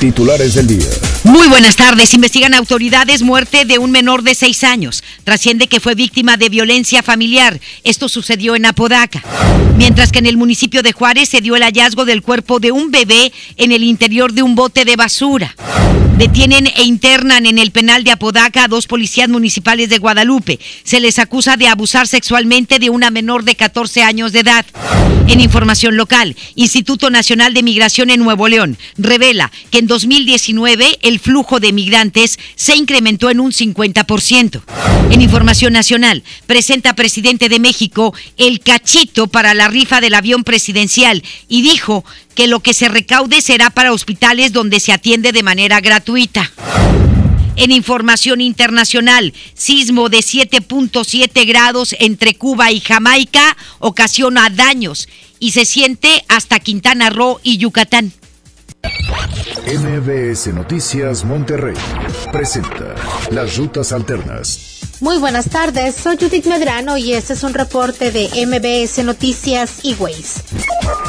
[0.00, 0.86] Titulares del día.
[1.24, 2.14] Muy buenas tardes.
[2.14, 5.02] Investigan autoridades muerte de un menor de seis años.
[5.24, 7.58] Trasciende que fue víctima de violencia familiar.
[7.82, 9.22] Esto sucedió en Apodaca.
[9.76, 12.90] Mientras que en el municipio de Juárez se dio el hallazgo del cuerpo de un
[12.90, 15.54] bebé en el interior de un bote de basura.
[16.16, 20.58] Detienen e internan en el penal de Apodaca a dos policías municipales de Guadalupe.
[20.82, 24.64] Se les acusa de abusar sexualmente de una menor de 14 años de edad.
[25.28, 31.18] En información local, Instituto Nacional de Migración en Nuevo León revela que en 2019 el
[31.18, 34.62] flujo de migrantes se incrementó en un 50%.
[35.10, 41.22] En información nacional, presenta presidente de México el cachito para la rifa del avión presidencial
[41.48, 42.04] y dijo
[42.36, 46.52] que lo que se recaude será para hospitales donde se atiende de manera gratuita.
[47.56, 55.08] En información internacional, sismo de 7.7 grados entre Cuba y Jamaica ocasiona daños
[55.40, 58.12] y se siente hasta Quintana Roo y Yucatán.
[59.06, 61.76] MBS Noticias Monterrey
[62.32, 62.94] presenta
[63.30, 64.80] Las Rutas Alternas.
[65.00, 69.94] Muy buenas tardes, soy Judith Medrano y este es un reporte de MBS Noticias y
[69.94, 70.42] Ways.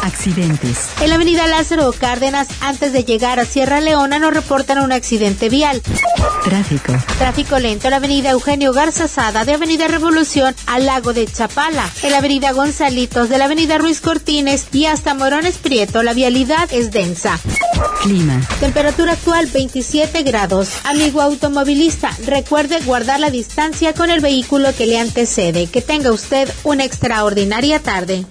[0.03, 0.89] Accidentes.
[1.01, 5.49] En la avenida Lázaro Cárdenas, antes de llegar a Sierra Leona, nos reportan un accidente
[5.49, 5.81] vial.
[6.43, 6.93] Tráfico.
[7.17, 11.89] Tráfico lento en la avenida Eugenio Garza Sada de Avenida Revolución al lago de Chapala.
[12.03, 16.69] En la avenida Gonzalitos de la avenida Ruiz Cortines y hasta Morones Prieto, la vialidad
[16.71, 17.39] es densa.
[18.01, 18.39] Clima.
[18.59, 20.69] Temperatura actual 27 grados.
[20.83, 25.67] Amigo automovilista, recuerde guardar la distancia con el vehículo que le antecede.
[25.67, 28.25] Que tenga usted una extraordinaria tarde.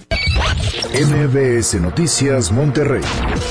[0.93, 3.01] MBS Noticias Monterrey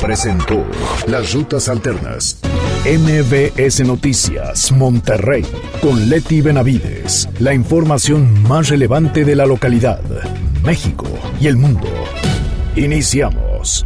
[0.01, 0.65] presentó
[1.07, 2.39] Las Rutas Alternas.
[2.87, 5.45] MBS Noticias Monterrey
[5.83, 7.29] con Leti Benavides.
[7.41, 10.01] La información más relevante de la localidad,
[10.63, 11.09] México
[11.41, 11.89] y el mundo.
[12.77, 13.85] Iniciamos.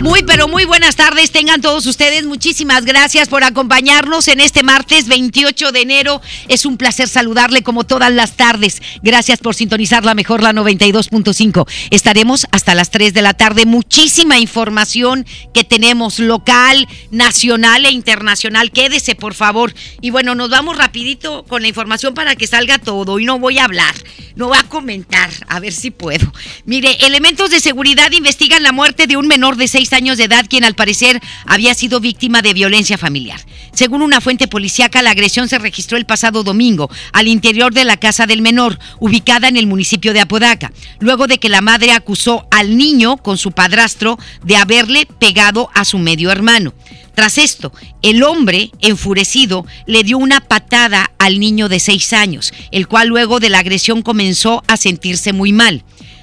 [0.00, 1.32] Muy, pero muy buenas tardes.
[1.32, 2.24] Tengan todos ustedes.
[2.24, 6.22] Muchísimas gracias por acompañarnos en este martes 28 de enero.
[6.46, 8.80] Es un placer saludarle como todas las tardes.
[9.02, 11.68] Gracias por sintonizar la mejor, la 92.5.
[11.90, 13.66] Estaremos hasta las 3 de la tarde.
[13.66, 18.70] Muchísima información que tenemos local, nacional e internacional.
[18.70, 19.74] Quédese, por favor.
[20.00, 23.18] Y bueno, nos vamos rapidito con la información para que salga todo.
[23.18, 23.96] Y no voy a hablar,
[24.36, 25.30] no voy a comentar.
[25.48, 26.32] A ver si puedo.
[26.66, 30.46] Mire, elementos de seguridad investigan la muerte de un menor de 6 años de edad,
[30.48, 33.40] quien al parecer había sido víctima de violencia familiar.
[33.72, 37.96] Según una fuente policíaca, la agresión se registró el pasado domingo al interior de la
[37.96, 42.46] casa del menor, ubicada en el municipio de Apodaca, luego de que la madre acusó
[42.50, 46.74] al niño con su padrastro de haberle pegado a su medio hermano.
[47.14, 47.72] Tras esto,
[48.02, 53.40] el hombre, enfurecido, le dio una patada al niño de seis años, el cual luego
[53.40, 55.82] de la agresión comenzó a sentirse muy mal.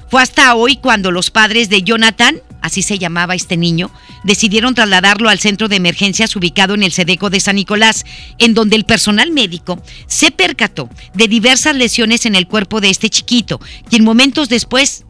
[0.10, 3.92] Fue hasta hoy cuando los padres de Jonathan, así se llamaba este niño,
[4.24, 8.06] decidieron trasladarlo al centro de emergencias ubicado en el Sedeco de San Nicolás,
[8.40, 13.10] en donde el personal médico se percató de diversas lesiones en el cuerpo de este
[13.10, 15.06] chiquito, quien momentos después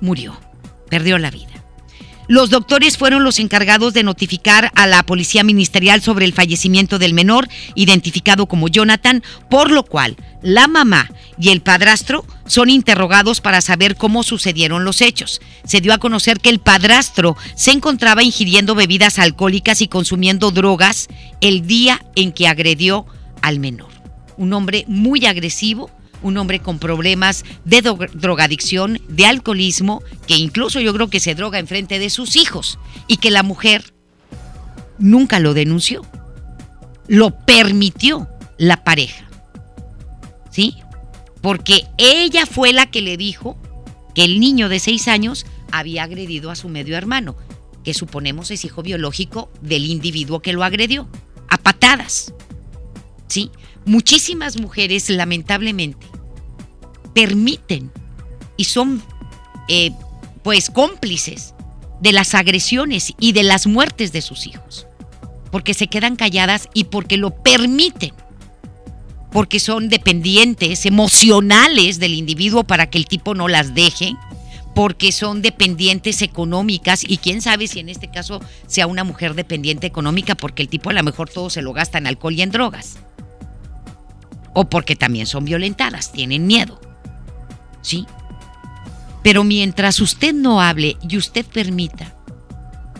[0.00, 0.40] murió,
[0.88, 1.59] perdió la vida.
[2.30, 7.12] Los doctores fueron los encargados de notificar a la policía ministerial sobre el fallecimiento del
[7.12, 11.10] menor, identificado como Jonathan, por lo cual la mamá
[11.40, 15.40] y el padrastro son interrogados para saber cómo sucedieron los hechos.
[15.64, 21.08] Se dio a conocer que el padrastro se encontraba ingiriendo bebidas alcohólicas y consumiendo drogas
[21.40, 23.06] el día en que agredió
[23.42, 23.90] al menor.
[24.36, 25.90] Un hombre muy agresivo,
[26.22, 31.58] un hombre con problemas de drogadicción, de alcoholismo, que incluso yo creo que se droga
[31.58, 33.92] en frente de sus hijos y que la mujer
[34.98, 36.02] nunca lo denunció.
[37.08, 38.28] Lo permitió
[38.58, 39.28] la pareja.
[40.50, 40.76] ¿Sí?
[41.40, 43.56] Porque ella fue la que le dijo
[44.14, 47.36] que el niño de seis años había agredido a su medio hermano,
[47.84, 51.08] que suponemos es hijo biológico del individuo que lo agredió,
[51.48, 52.34] a patadas.
[53.28, 53.50] ¿Sí?
[53.90, 56.06] Muchísimas mujeres, lamentablemente,
[57.12, 57.90] permiten
[58.56, 59.02] y son
[59.66, 59.90] eh,
[60.44, 61.54] pues cómplices
[62.00, 64.86] de las agresiones y de las muertes de sus hijos.
[65.50, 68.12] porque se quedan calladas y porque lo permiten,
[69.32, 74.14] porque son dependientes emocionales del individuo para que el tipo no las deje,
[74.72, 79.88] porque son dependientes económicas y quién sabe si en este caso sea una mujer dependiente
[79.88, 82.52] económica porque el tipo a lo mejor todo se lo gasta en alcohol y en
[82.52, 82.98] drogas.
[84.52, 86.80] O porque también son violentadas, tienen miedo.
[87.82, 88.06] ¿Sí?
[89.22, 92.14] Pero mientras usted no hable y usted permita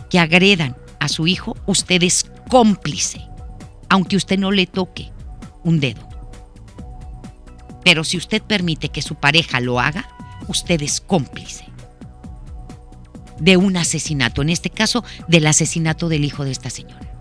[0.09, 3.21] que agredan a su hijo, usted es cómplice,
[3.89, 5.11] aunque usted no le toque
[5.63, 6.07] un dedo.
[7.83, 10.07] Pero si usted permite que su pareja lo haga,
[10.47, 11.65] usted es cómplice
[13.39, 17.11] de un asesinato, en este caso del asesinato del hijo de esta señora.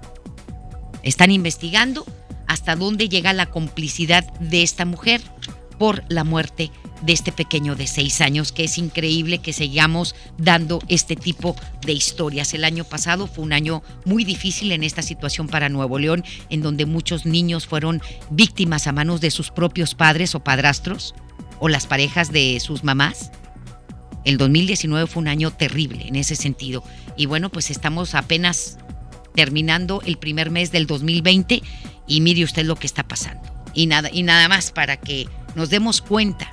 [1.03, 2.05] Están investigando
[2.51, 5.21] hasta dónde llega la complicidad de esta mujer
[5.79, 10.81] por la muerte de este pequeño de seis años, que es increíble que sigamos dando
[10.89, 11.55] este tipo
[11.87, 12.53] de historias.
[12.53, 16.61] El año pasado fue un año muy difícil en esta situación para Nuevo León, en
[16.61, 21.15] donde muchos niños fueron víctimas a manos de sus propios padres o padrastros
[21.61, 23.31] o las parejas de sus mamás.
[24.25, 26.83] El 2019 fue un año terrible en ese sentido.
[27.17, 28.77] Y bueno, pues estamos apenas
[29.37, 31.63] terminando el primer mes del 2020
[32.11, 33.41] y mire usted lo que está pasando.
[33.73, 36.51] Y nada, y nada más para que nos demos cuenta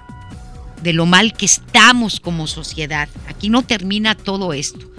[0.84, 3.10] de lo mal que estamos como sociedad.
[3.28, 4.90] Aquí no termina todo esto.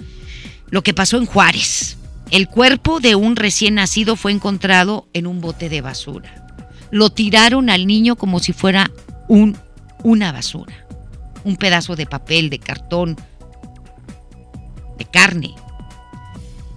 [0.69, 1.97] Lo que pasó en Juárez.
[2.29, 6.45] El cuerpo de un recién nacido fue encontrado en un bote de basura.
[6.91, 8.91] Lo tiraron al niño como si fuera
[9.29, 9.57] un,
[10.03, 10.85] una basura.
[11.45, 13.15] Un pedazo de papel, de cartón,
[14.97, 15.55] de carne.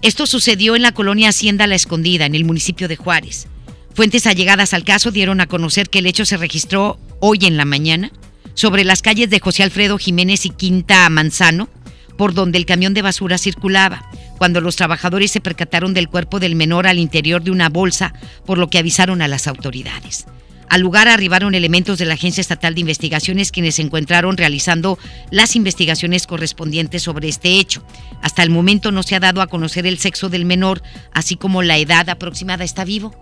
[0.02, 3.48] Esto sucedió en la colonia Hacienda La Escondida, en el municipio de Juárez.
[3.94, 7.64] Fuentes allegadas al caso dieron a conocer que el hecho se registró hoy en la
[7.64, 8.10] mañana
[8.54, 11.68] sobre las calles de José Alfredo Jiménez y Quinta Manzano,
[12.16, 14.08] por donde el camión de basura circulaba,
[14.38, 18.14] cuando los trabajadores se percataron del cuerpo del menor al interior de una bolsa,
[18.46, 20.26] por lo que avisaron a las autoridades.
[20.68, 24.98] Al lugar arribaron elementos de la Agencia Estatal de Investigaciones quienes se encontraron realizando
[25.30, 27.84] las investigaciones correspondientes sobre este hecho.
[28.22, 31.62] Hasta el momento no se ha dado a conocer el sexo del menor, así como
[31.62, 32.64] la edad aproximada.
[32.64, 33.14] ¿Está vivo?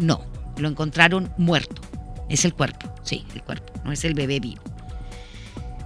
[0.00, 0.24] No,
[0.56, 1.82] lo encontraron muerto.
[2.30, 4.62] Es el cuerpo, sí, el cuerpo, no es el bebé vivo.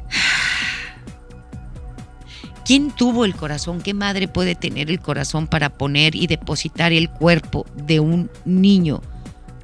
[2.64, 3.82] ¿Quién tuvo el corazón?
[3.82, 9.02] ¿Qué madre puede tener el corazón para poner y depositar el cuerpo de un niño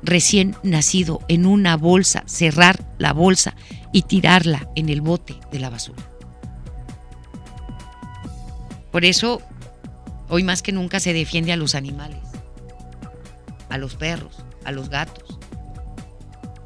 [0.03, 3.55] recién nacido en una bolsa, cerrar la bolsa
[3.93, 6.03] y tirarla en el bote de la basura?
[8.91, 9.41] Por eso,
[10.29, 12.30] hoy más que nunca se defiende a los animales,
[13.71, 15.39] a los perros, a los gatos,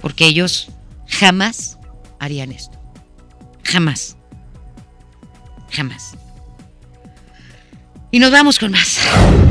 [0.01, 0.69] porque ellos
[1.07, 1.79] jamás
[2.19, 2.79] harían esto.
[3.63, 4.17] Jamás.
[5.71, 6.13] Jamás.
[8.11, 9.01] Y nos vamos con más.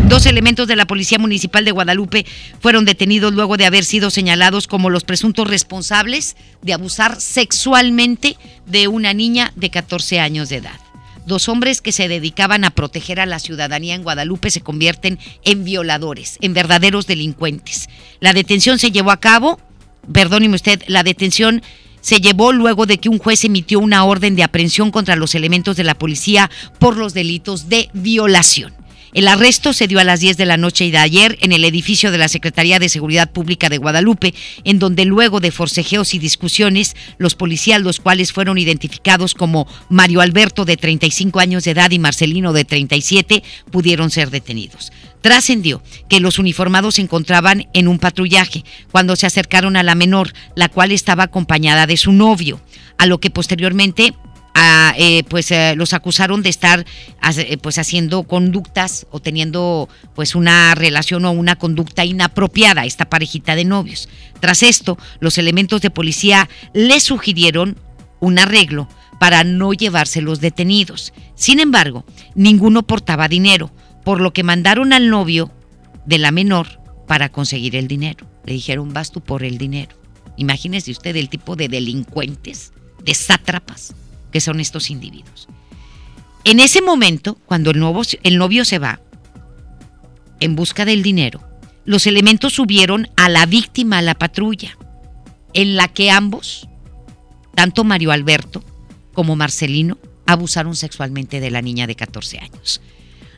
[0.08, 2.26] Dos elementos de la Policía Municipal de Guadalupe
[2.62, 8.88] fueron detenidos luego de haber sido señalados como los presuntos responsables de abusar sexualmente de
[8.88, 10.80] una niña de 14 años de edad.
[11.26, 15.64] Dos hombres que se dedicaban a proteger a la ciudadanía en Guadalupe se convierten en
[15.64, 17.88] violadores, en verdaderos delincuentes.
[18.20, 19.60] La detención se llevó a cabo,
[20.12, 21.62] perdóneme usted, la detención
[22.02, 25.78] se llevó luego de que un juez emitió una orden de aprehensión contra los elementos
[25.78, 28.74] de la policía por los delitos de violación.
[29.14, 31.66] El arresto se dio a las 10 de la noche y de ayer en el
[31.66, 34.34] edificio de la Secretaría de Seguridad Pública de Guadalupe,
[34.64, 40.22] en donde luego de forcejeos y discusiones, los policías, los cuales fueron identificados como Mario
[40.22, 44.92] Alberto de 35 años de edad y Marcelino de 37, pudieron ser detenidos.
[45.22, 50.34] Trascendió que los uniformados se encontraban en un patrullaje cuando se acercaron a la menor,
[50.56, 52.62] la cual estaba acompañada de su novio,
[52.98, 54.16] a lo que posteriormente
[54.56, 56.86] eh, pues eh, los acusaron de estar
[57.38, 63.56] eh, pues haciendo conductas o teniendo pues una relación o una conducta inapropiada esta parejita
[63.56, 64.10] de novios.
[64.40, 67.78] Tras esto, los elementos de policía le sugirieron
[68.20, 68.88] un arreglo
[69.20, 71.14] para no llevarse los detenidos.
[71.36, 72.06] Sin embargo,
[72.36, 73.72] ninguno portaba dinero,
[74.04, 75.52] por lo que mandaron al novio
[76.06, 78.28] de la menor para conseguir el dinero.
[78.46, 79.96] Le dijeron, vas tú por el dinero.
[80.36, 83.96] Imagínese usted el tipo de delincuentes, de sátrapas
[84.34, 85.48] que son estos individuos.
[86.44, 89.00] En ese momento, cuando el, novio se va
[90.42, 91.42] en busca del dinero,
[91.86, 94.78] los elementos subieron a la víctima a la patrulla,
[95.54, 96.68] en la que ambos,
[97.56, 98.64] tanto Mario Alberto
[99.14, 102.82] como Marcelino, abusaron sexualmente de la niña de 14 años.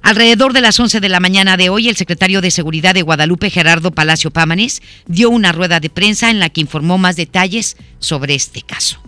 [0.01, 3.49] Alrededor de las 11 de la mañana de hoy, el secretario de Seguridad de Guadalupe,
[3.49, 8.35] Gerardo Palacio Pámanes, dio una rueda de prensa en la que informó más detalles sobre
[8.35, 9.01] este caso.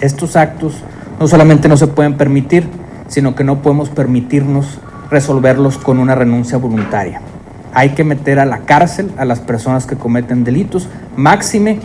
[0.00, 0.74] Estos actos
[1.18, 2.68] no solamente no se pueden permitir,
[3.08, 4.78] sino que no podemos permitirnos
[5.10, 7.20] resolverlos con una renuncia voluntaria.
[7.74, 11.80] hay que meter a la cárcel a las personas que cometen delitos, máxime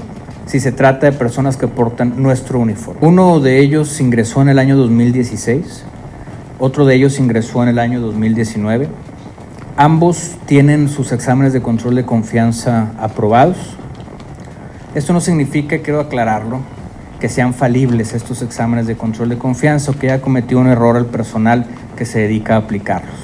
[0.46, 3.00] si se trata de personas que portan nuestro uniforme.
[3.06, 5.84] Uno de ellos ingresó en el año 2016,
[6.60, 8.88] otro de ellos ingresó en el año 2019.
[9.76, 13.58] Ambos tienen sus exámenes de control de confianza aprobados.
[14.96, 16.60] Esto no significa, quiero aclararlo,
[17.24, 20.98] que sean falibles estos exámenes de control de confianza o que haya cometido un error
[20.98, 21.66] el personal
[21.96, 23.16] que se dedica a aplicarlos.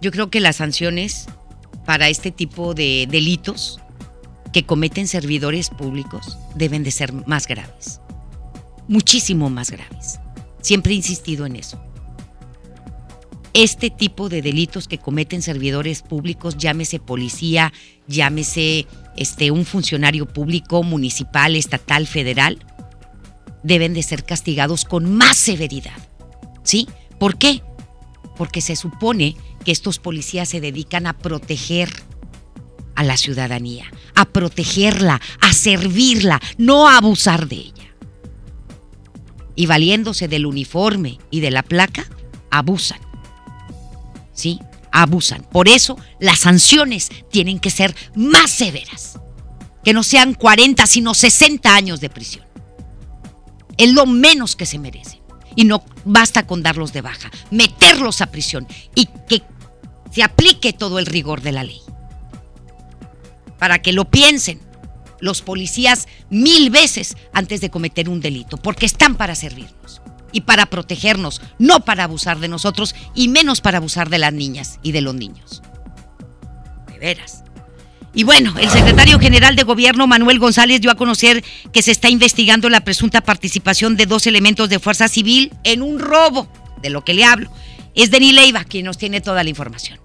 [0.00, 1.28] Yo creo que las sanciones
[1.86, 3.80] para este tipo de delitos
[4.52, 8.00] que cometen servidores públicos deben de ser más graves,
[8.88, 10.18] muchísimo más graves.
[10.60, 11.80] Siempre he insistido en eso.
[13.60, 17.72] Este tipo de delitos que cometen servidores públicos, llámese policía,
[18.06, 18.86] llámese
[19.16, 22.64] este, un funcionario público, municipal, estatal, federal,
[23.64, 25.96] deben de ser castigados con más severidad.
[26.62, 26.86] ¿Sí?
[27.18, 27.62] ¿Por qué?
[28.36, 29.34] Porque se supone
[29.64, 31.90] que estos policías se dedican a proteger
[32.94, 37.92] a la ciudadanía, a protegerla, a servirla, no a abusar de ella.
[39.56, 42.06] Y valiéndose del uniforme y de la placa,
[42.52, 43.07] abusan.
[44.38, 44.60] ¿Sí?
[44.92, 45.42] Abusan.
[45.42, 49.18] Por eso las sanciones tienen que ser más severas.
[49.82, 52.46] Que no sean 40, sino 60 años de prisión.
[53.76, 55.18] Es lo menos que se merecen.
[55.56, 59.42] Y no basta con darlos de baja, meterlos a prisión y que
[60.12, 61.80] se aplique todo el rigor de la ley
[63.58, 64.60] para que lo piensen
[65.18, 70.00] los policías mil veces antes de cometer un delito, porque están para servirnos
[70.32, 74.78] y para protegernos, no para abusar de nosotros y menos para abusar de las niñas
[74.82, 75.62] y de los niños.
[76.86, 77.44] De veras.
[78.14, 82.08] Y bueno, el secretario general de gobierno Manuel González dio a conocer que se está
[82.08, 86.50] investigando la presunta participación de dos elementos de fuerza civil en un robo,
[86.82, 87.50] de lo que le hablo.
[87.94, 90.00] Es Denis Leiva quien nos tiene toda la información.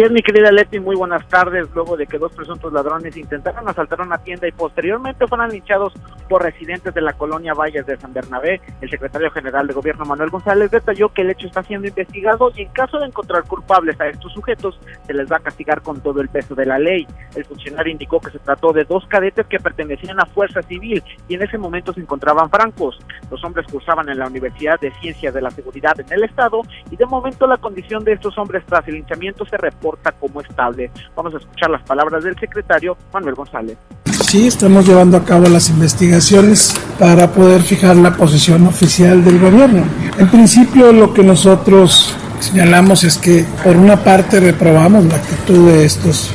[0.00, 1.68] Así es, mi querida Leti, muy buenas tardes.
[1.74, 5.92] Luego de que dos presuntos ladrones intentaron asaltar una tienda y posteriormente fueron linchados
[6.26, 10.30] por residentes de la colonia Valles de San Bernabé, el secretario general de gobierno Manuel
[10.30, 14.06] González detalló que el hecho está siendo investigado y en caso de encontrar culpables a
[14.06, 17.06] estos sujetos, se les va a castigar con todo el peso de la ley.
[17.34, 21.34] El funcionario indicó que se trató de dos cadetes que pertenecían a Fuerza Civil y
[21.34, 22.96] en ese momento se encontraban francos.
[23.30, 26.96] Los hombres cursaban en la Universidad de Ciencias de la Seguridad en el Estado y
[26.96, 29.58] de momento la condición de estos hombres tras el linchamiento se
[29.90, 30.90] porta como estable.
[31.16, 33.76] Vamos a escuchar las palabras del secretario Manuel González.
[34.04, 39.82] Sí, estamos llevando a cabo las investigaciones para poder fijar la posición oficial del gobierno.
[40.16, 45.84] En principio lo que nosotros señalamos es que por una parte reprobamos la actitud de
[45.84, 46.30] estos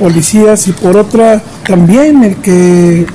[0.00, 3.06] policías y por otra también el que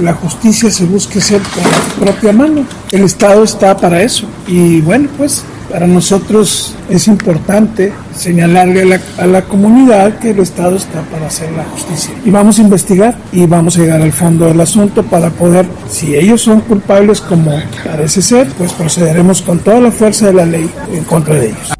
[0.00, 2.64] la justicia se busque hacer con la propia mano.
[2.92, 4.26] El Estado está para eso.
[4.46, 10.38] Y bueno, pues para nosotros es importante señalarle a la, a la, comunidad que el
[10.38, 12.14] Estado está para hacer la justicia.
[12.24, 16.14] Y vamos a investigar y vamos a llegar al fondo del asunto para poder, si
[16.14, 17.52] ellos son culpables como
[17.84, 21.77] parece ser, pues procederemos con toda la fuerza de la ley en contra de ellos.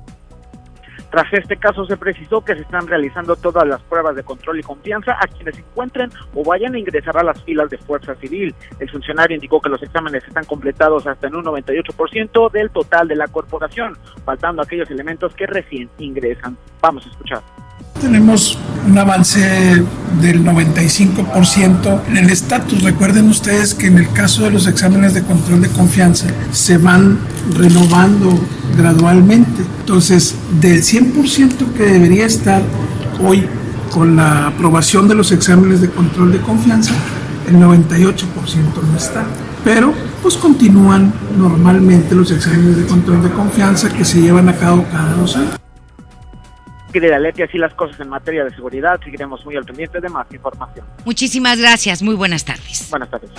[1.19, 4.63] Tras este caso se precisó que se están realizando todas las pruebas de control y
[4.63, 8.55] confianza a quienes encuentren o vayan a ingresar a las filas de Fuerza Civil.
[8.79, 13.17] El funcionario indicó que los exámenes están completados hasta en un 98% del total de
[13.17, 16.57] la corporación, faltando aquellos elementos que recién ingresan.
[16.81, 17.43] Vamos a escuchar.
[18.01, 18.57] Tenemos
[18.87, 19.41] un avance
[20.21, 22.85] del 95% en el estatus.
[22.85, 27.19] Recuerden ustedes que en el caso de los exámenes de control de confianza se van
[27.57, 28.39] renovando
[28.77, 29.65] gradualmente.
[29.89, 32.61] Entonces, del 100% que debería estar
[33.25, 33.47] hoy
[33.91, 36.93] con la aprobación de los exámenes de control de confianza,
[37.49, 38.13] el 98%
[38.87, 39.25] no está.
[39.65, 44.85] Pero pues continúan normalmente los exámenes de control de confianza que se llevan a cabo
[44.93, 45.59] cada dos años
[46.93, 49.01] querida Leti, así las cosas en materia de seguridad.
[49.03, 50.87] Seguiremos muy al pendiente de más información.
[51.05, 52.03] Muchísimas gracias.
[52.03, 52.89] Muy buenas tardes.
[52.91, 53.31] Buenas tardes.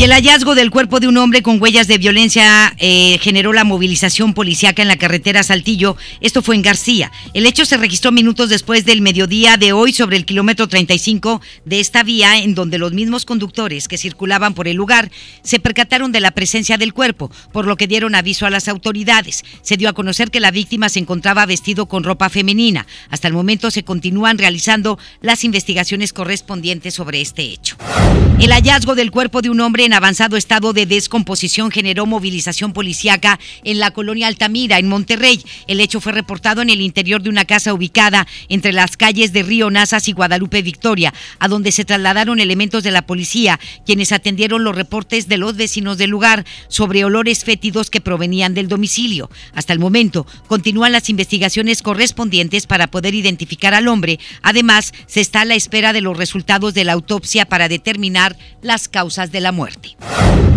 [0.00, 3.64] Y el hallazgo del cuerpo de un hombre con huellas de violencia eh, generó la
[3.64, 5.94] movilización policiaca en la carretera Saltillo.
[6.22, 7.12] Esto fue en García.
[7.34, 11.80] El hecho se registró minutos después del mediodía de hoy sobre el kilómetro 35 de
[11.80, 15.10] esta vía, en donde los mismos conductores que circulaban por el lugar
[15.42, 19.44] se percataron de la presencia del cuerpo, por lo que dieron aviso a las autoridades.
[19.60, 22.60] Se dio a conocer que la víctima se encontraba vestido con ropa femenina.
[22.76, 27.76] Hasta el momento se continúan realizando las investigaciones correspondientes sobre este hecho.
[28.38, 33.38] El hallazgo del cuerpo de un hombre en avanzado estado de descomposición generó movilización policíaca
[33.64, 35.44] en la colonia Altamira, en Monterrey.
[35.66, 39.42] El hecho fue reportado en el interior de una casa ubicada entre las calles de
[39.42, 44.64] Río Nazas y Guadalupe Victoria, a donde se trasladaron elementos de la policía, quienes atendieron
[44.64, 49.30] los reportes de los vecinos del lugar sobre olores fétidos que provenían del domicilio.
[49.54, 54.18] Hasta el momento, continúan las investigaciones correspondientes para poder identificar al hombre.
[54.42, 58.88] Además, se está a la espera de los resultados de la autopsia para determinar las
[58.88, 59.96] causas de la muerte.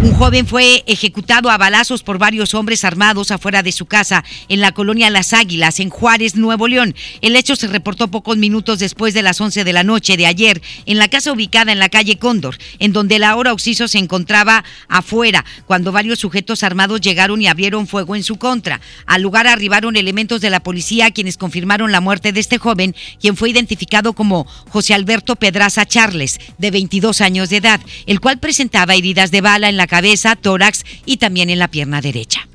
[0.04, 4.60] Un joven fue ejecutado a balazos por varios hombres armados afuera de su casa en
[4.60, 6.94] la colonia Las Águilas, en Juárez, Nuevo León.
[7.22, 10.62] El hecho se reportó pocos minutos después de las 11 de la noche de ayer
[10.86, 14.66] en la casa ubicada en la calle Cóndor, en donde la hora Oxiso se encontraba
[14.90, 18.82] afuera, cuando varios sujetos armados llegaron y abrieron fuego en su contra.
[19.06, 23.36] Al lugar arribaron elementos de la policía quienes confirmaron la muerte de este joven, quien
[23.36, 28.96] fue identificado como José Alberto Pedraza Charles, de 22 años de edad, el cual presentaba
[28.96, 32.48] heridas de bala en la cabeza, tórax y también en la pierna derecha.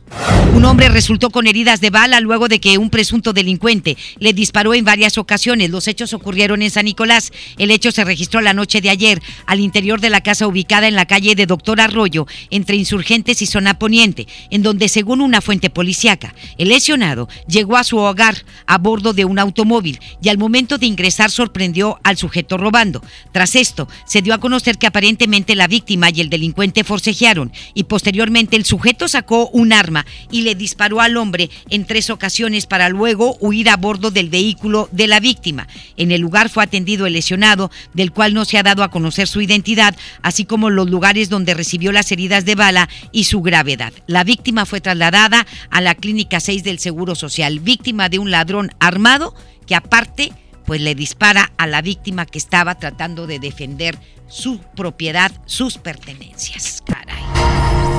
[0.55, 4.75] Un hombre resultó con heridas de bala luego de que un presunto delincuente le disparó
[4.75, 5.71] en varias ocasiones.
[5.71, 7.33] Los hechos ocurrieron en San Nicolás.
[7.59, 10.97] El hecho se registró la noche de ayer al interior de la casa ubicada en
[10.97, 15.71] la calle de Doctor Arroyo, entre Insurgentes y Zona Poniente, en donde, según una fuente
[15.71, 20.79] policiaca, el lesionado llegó a su hogar a bordo de un automóvil y al momento
[20.79, 23.03] de ingresar sorprendió al sujeto robando.
[23.33, 27.85] Tras esto, se dio a conocer que aparentemente la víctima y el delincuente forcejearon y
[27.85, 29.98] posteriormente el sujeto sacó un arma
[30.31, 34.89] y le disparó al hombre en tres ocasiones para luego huir a bordo del vehículo
[34.93, 35.69] de la víctima.
[35.97, 39.29] En el lugar fue atendido el lesionado, del cual no se ha dado a conocer
[39.29, 43.93] su identidad, así como los lugares donde recibió las heridas de bala y su gravedad.
[44.07, 48.71] La víctima fue trasladada a la Clínica 6 del Seguro Social, víctima de un ladrón
[48.81, 49.35] armado
[49.67, 50.33] que aparte
[50.69, 56.83] pues le dispara a la víctima que estaba tratando de defender su propiedad, sus pertenencias.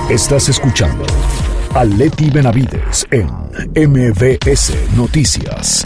[0.09, 1.05] Estás escuchando
[1.73, 3.27] a Leti Benavides en
[3.75, 5.83] MBS Noticias.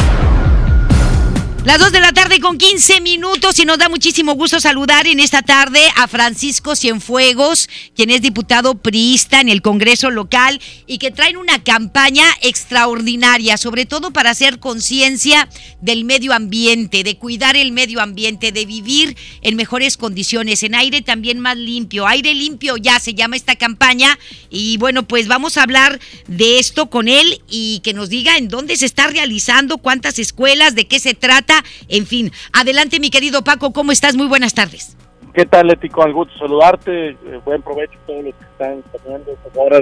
[1.66, 5.22] Las 2 de la tarde con 15 minutos y nos da muchísimo gusto saludar en
[5.22, 11.10] esta tarde a Francisco Cienfuegos, quien es diputado priista en el Congreso local y que
[11.10, 15.48] traen una campaña extraordinaria, sobre todo para hacer conciencia
[15.80, 21.02] del medio ambiente, de cuidar el medio ambiente, de vivir en mejores condiciones, en aire
[21.02, 22.08] también más limpio.
[22.08, 26.90] Aire limpio ya se llama esta campaña y bueno, pues vamos a hablar de esto
[26.90, 31.00] con él y que nos diga en dónde se está realizando, cuántas escuelas, de qué
[31.00, 31.53] se trata
[31.90, 34.16] en fin, adelante mi querido Paco, ¿cómo estás?
[34.16, 34.98] Muy buenas tardes.
[35.34, 35.90] ¿Qué tal, Leti?
[35.90, 37.10] Con el gusto saludarte.
[37.10, 39.82] Eh, buen provecho a todos los que están tomando estas horas.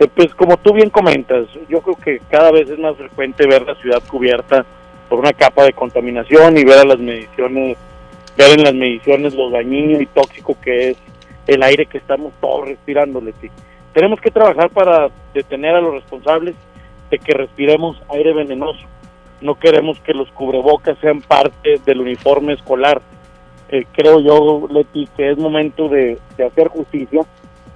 [0.00, 3.62] Eh, pues como tú bien comentas, yo creo que cada vez es más frecuente ver
[3.62, 4.66] la ciudad cubierta
[5.08, 7.76] por una capa de contaminación y ver a las mediciones,
[8.36, 10.96] ver en las mediciones lo dañino y tóxico que es
[11.46, 13.50] el aire que estamos todos respirando, Leti.
[13.92, 16.56] Tenemos que trabajar para detener a los responsables
[17.10, 18.80] de que respiremos aire venenoso
[19.42, 23.02] no queremos que los cubrebocas sean parte del uniforme escolar.
[23.68, 27.22] Eh, creo yo, Leti, que es momento de, hacer justicia,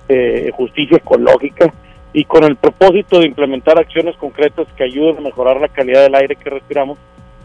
[0.08, 1.72] eh, justicia ecológica,
[2.12, 6.14] y con el propósito de implementar acciones concretas que ayuden a mejorar la calidad del
[6.14, 6.98] aire que respiramos,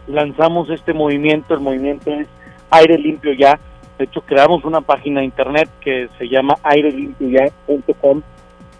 [0.06, 2.26] lanzamos este movimiento, el movimiento es
[2.70, 3.58] Aire Limpio Ya,
[3.98, 8.22] de hecho creamos una página de internet que se llama airelimpioya.com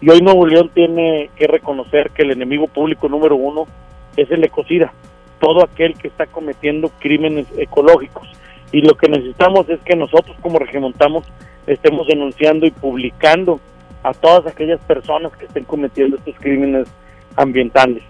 [0.01, 3.67] y hoy Nuevo León tiene que reconocer que el enemigo público número uno
[4.17, 4.91] es el ecocida
[5.43, 8.29] todo aquel que está cometiendo crímenes ecológicos.
[8.71, 11.25] Y lo que necesitamos es que nosotros como regimontamos
[11.67, 13.59] estemos denunciando y publicando
[14.03, 16.87] a todas aquellas personas que estén cometiendo estos crímenes
[17.35, 18.03] ambientales.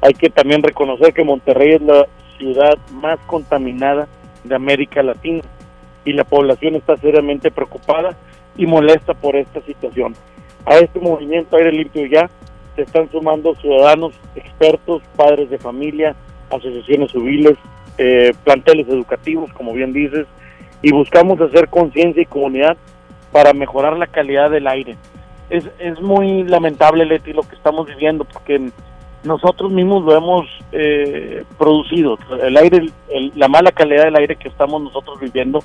[0.00, 2.06] Hay que también reconocer que Monterrey es la
[2.38, 4.08] ciudad más contaminada
[4.42, 5.42] de América Latina
[6.04, 8.16] y la población está seriamente preocupada
[8.56, 10.16] y molesta por esta situación.
[10.66, 12.28] A este movimiento Aire Limpio Ya
[12.74, 16.16] se están sumando ciudadanos, expertos, padres de familia,
[16.50, 17.56] asociaciones civiles,
[17.98, 20.26] eh, planteles educativos, como bien dices,
[20.82, 22.76] y buscamos hacer conciencia y comunidad
[23.32, 24.96] para mejorar la calidad del aire.
[25.50, 28.70] Es, es muy lamentable, Leti, lo que estamos viviendo, porque
[29.24, 32.18] nosotros mismos lo hemos eh, producido.
[32.42, 32.86] El aire,
[33.34, 35.62] la mala calidad del aire que estamos nosotros viviendo,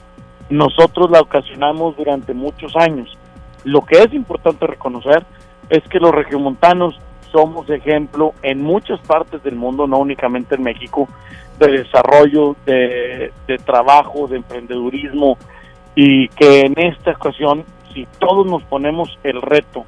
[0.50, 3.18] nosotros la ocasionamos durante muchos años.
[3.64, 5.24] Lo que es importante reconocer
[5.70, 7.00] es que los regiomontanos
[7.36, 11.10] somos ejemplo en muchas partes del mundo, no únicamente en México,
[11.60, 13.34] de desarrollo, de,
[13.66, 15.38] trabajo, de emprendedurismo
[15.96, 19.84] y que en esta ocasión, si todos nos ponemos el reto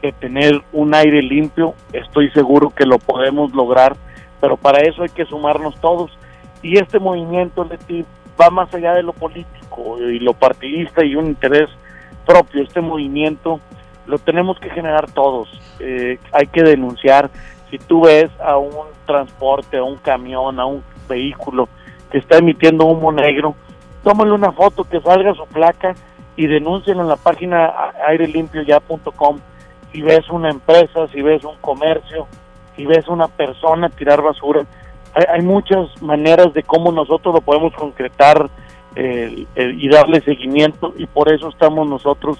[0.00, 3.96] de tener un aire limpio, estoy seguro que lo podemos lograr,
[4.40, 6.16] pero para eso hay que sumarnos todos.
[6.62, 8.04] Y este movimiento Leti,
[8.40, 11.68] va más allá de lo político y lo partidista y un interés
[12.24, 13.58] propio, este movimiento,
[14.06, 15.48] lo tenemos que generar todos.
[15.80, 17.30] Eh, hay que denunciar.
[17.70, 21.68] Si tú ves a un transporte, a un camión, a un vehículo
[22.10, 23.54] que está emitiendo humo negro,
[24.02, 25.94] tómale una foto, que salga su placa
[26.36, 27.72] y denúncienlo en la página
[28.06, 29.38] airelimpioya.com.
[29.92, 32.26] Si ves una empresa, si ves un comercio,
[32.76, 34.64] si ves una persona tirar basura,
[35.14, 38.50] hay, hay muchas maneras de cómo nosotros lo podemos concretar
[38.94, 42.38] eh, y darle seguimiento y por eso estamos nosotros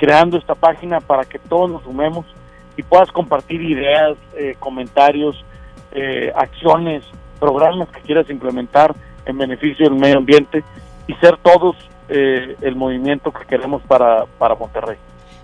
[0.00, 2.24] creando esta página para que todos nos sumemos
[2.74, 5.44] y puedas compartir ideas, eh, comentarios,
[5.92, 7.04] eh, acciones,
[7.38, 8.94] programas que quieras implementar
[9.26, 10.64] en beneficio del medio ambiente
[11.06, 11.76] y ser todos
[12.08, 14.96] eh, el movimiento que queremos para, para Monterrey.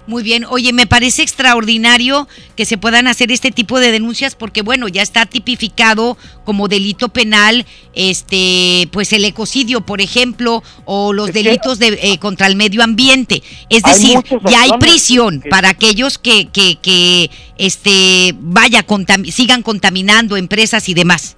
[0.07, 4.63] Muy bien, oye, me parece extraordinario que se puedan hacer este tipo de denuncias porque
[4.63, 11.33] bueno, ya está tipificado como delito penal este pues el ecocidio, por ejemplo, o los
[11.33, 13.43] delitos de, eh, contra el medio ambiente.
[13.69, 14.17] Es decir,
[14.49, 20.89] ya hay prisión que- para aquellos que que que este vaya contam- sigan contaminando empresas
[20.89, 21.37] y demás.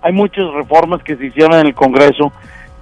[0.00, 2.32] Hay muchas reformas que se hicieron en el Congreso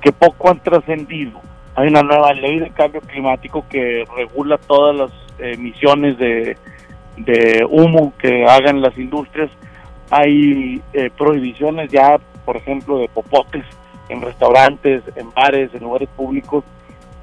[0.02, 1.40] que poco han trascendido.
[1.76, 6.56] Hay una nueva ley de cambio climático que regula todas las emisiones de,
[7.68, 9.50] humo que hagan las industrias.
[10.10, 13.64] Hay eh, prohibiciones ya, por ejemplo, de popotes
[14.08, 16.64] en restaurantes, en bares, en lugares públicos.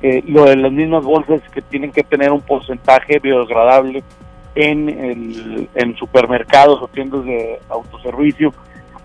[0.04, 4.04] Eh, lo de las mismas bolsas que tienen que tener un porcentaje biodegradable
[4.54, 8.54] en, el, en supermercados o tiendas de autoservicio.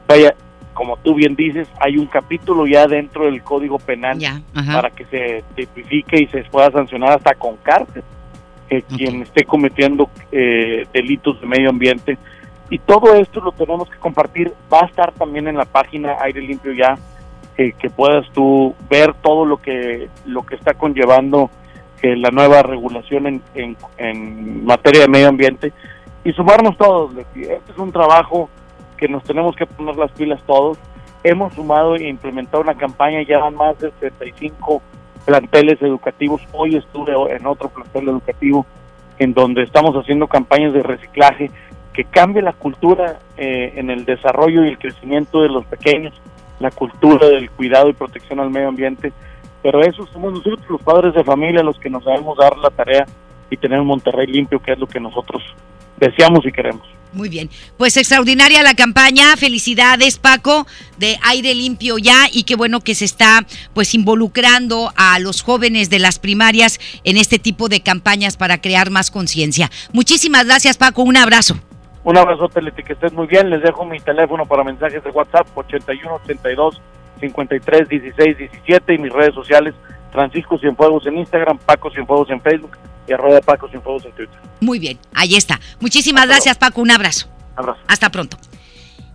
[0.07, 0.35] Vaya,
[0.79, 4.41] como tú bien dices, hay un capítulo ya dentro del Código Penal Ya,
[4.73, 8.05] para que se tipifique y se pueda sancionar hasta con cárcel
[8.71, 12.17] eh, quien esté cometiendo eh, delitos de medio ambiente.
[12.71, 14.53] Y todo esto lo tenemos que compartir.
[14.73, 16.97] Va a estar también en la página Aire Limpio ya,
[17.57, 21.51] eh, que puedas tú ver todo lo que lo que está conllevando
[22.03, 25.73] eh, la nueva regulación en, en, en materia de medio ambiente
[26.23, 27.17] y sumarnos todos.
[27.17, 28.49] Este es un trabajo
[28.99, 30.77] que nos tenemos que poner las pilas todos.
[31.25, 34.83] Hemos sumado e implementado una campaña, ya van más de 35
[35.25, 36.43] planteles educativos.
[36.53, 38.67] Hoy estuve en otro plantel educativo
[39.19, 41.51] en donde estamos haciendo campañas de reciclaje
[41.93, 46.15] que cambie la cultura eh, en el desarrollo y el crecimiento de los pequeños,
[46.61, 49.13] la cultura del cuidado y protección al medio ambiente.
[49.63, 53.05] Pero eso somos nosotros, los padres de familia, los que nos debemos dar la tarea
[53.51, 55.43] y tener un Monterrey limpio, que es lo que nosotros
[55.99, 56.87] deseamos y queremos.
[57.13, 57.49] Muy bien.
[57.77, 59.37] Pues extraordinaria la campaña.
[59.37, 60.67] Felicidades, Paco,
[60.99, 65.91] de aire limpio ya y qué bueno que se está pues involucrando a los jóvenes
[65.91, 69.71] de las primarias en este tipo de campañas para crear más conciencia.
[69.93, 71.03] Muchísimas gracias, Paco.
[71.03, 71.57] Un abrazo.
[72.05, 73.51] Un abrazote, Leti, que estés muy bien.
[73.51, 76.81] Les dejo mi teléfono para mensajes de WhatsApp, 81 82
[77.21, 79.75] 53 16 17 y mis redes sociales,
[80.13, 84.38] Francisco Cienfuegos en Instagram, Paco Cienfuegos en Facebook y arroba Paco Cienfuegos en Twitter.
[84.61, 85.61] Muy bien, ahí está.
[85.81, 86.81] Muchísimas gracias, Paco.
[86.81, 87.29] Un abrazo.
[87.57, 87.81] Abrazo.
[87.88, 88.37] Hasta pronto.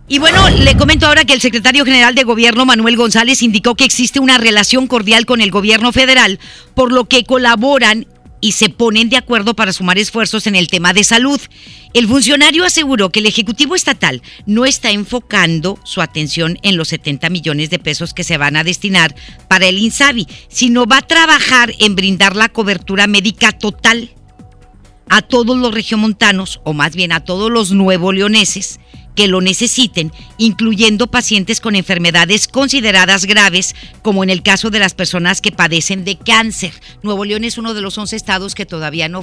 [0.06, 3.84] Y bueno, le comento ahora que el secretario general de gobierno, Manuel González, indicó que
[3.84, 6.38] existe una relación cordial con el gobierno federal,
[6.74, 8.06] por lo que colaboran
[8.44, 11.40] y se ponen de acuerdo para sumar esfuerzos en el tema de salud.
[11.94, 17.30] El funcionario aseguró que el Ejecutivo Estatal no está enfocando su atención en los 70
[17.30, 19.14] millones de pesos que se van a destinar
[19.48, 24.10] para el INSABI, sino va a trabajar en brindar la cobertura médica total
[25.08, 28.78] a todos los regiomontanos, o más bien a todos los nuevo leoneses
[29.14, 34.94] que lo necesiten, incluyendo pacientes con enfermedades consideradas graves, como en el caso de las
[34.94, 36.72] personas que padecen de cáncer.
[37.02, 39.22] Nuevo León es uno de los 11 estados que todavía no,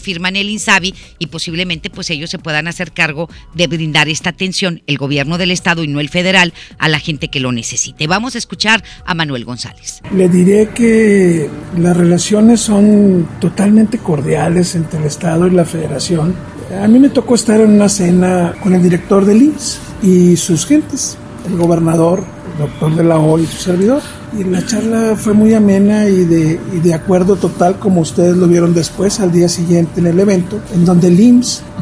[0.00, 4.82] firman el INSABI y posiblemente pues ellos se puedan hacer cargo de brindar esta atención,
[4.86, 8.06] el gobierno del estado y no el federal, a la gente que lo necesite.
[8.06, 10.00] Vamos a escuchar a Manuel González.
[10.14, 16.34] Le diré que las relaciones son totalmente cordiales entre el Estado y la Federación.
[16.76, 20.66] A mí me tocó estar en una cena con el director del IMSS y sus
[20.66, 24.02] gentes, el gobernador, el doctor de la O y su servidor.
[24.38, 29.18] Y la charla fue muy amena y de, acuerdo total, como ustedes lo vieron después,
[29.20, 31.18] al día siguiente en el evento, en donde el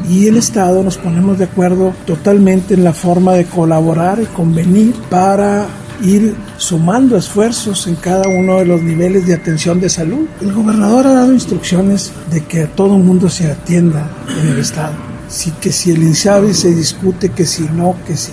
[0.09, 4.95] y el Estado nos ponemos de acuerdo totalmente en la forma de colaborar y convenir
[5.09, 5.67] para
[6.01, 10.27] ir sumando esfuerzos en cada uno de los niveles de atención de salud.
[10.41, 14.09] El gobernador ha dado instrucciones de que a todo el mundo se atienda
[14.41, 14.93] en el Estado.
[15.29, 18.31] Sí, que si el INSABI se discute, que si no, que si.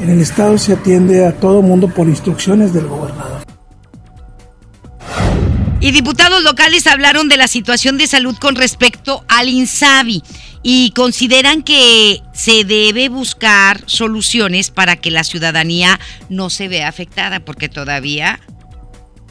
[0.00, 3.42] En el Estado se atiende a todo mundo por instrucciones del gobernador.
[5.80, 10.22] Y diputados locales hablaron de la situación de salud con respecto al INSABI
[10.62, 17.40] y consideran que se debe buscar soluciones para que la ciudadanía no se vea afectada,
[17.40, 18.40] porque todavía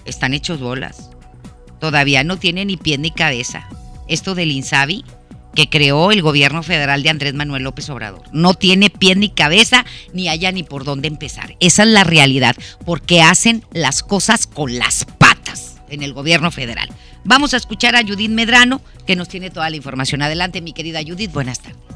[0.06, 1.10] están hechos bolas.
[1.80, 3.70] todavía no tiene ni pie ni cabeza.
[4.10, 5.06] Esto del INSABI
[5.56, 8.24] que creó el gobierno federal de Andrés Manuel López Obrador.
[8.32, 11.56] No tiene pie ni cabeza, ni haya ni por dónde empezar.
[11.60, 15.06] Esa es la realidad, porque hacen las cosas con las
[15.89, 16.89] en el gobierno federal.
[17.23, 20.21] Vamos a escuchar a Judith Medrano, que nos tiene toda la información.
[20.21, 21.89] Adelante, mi querida Judith, buenas tardes.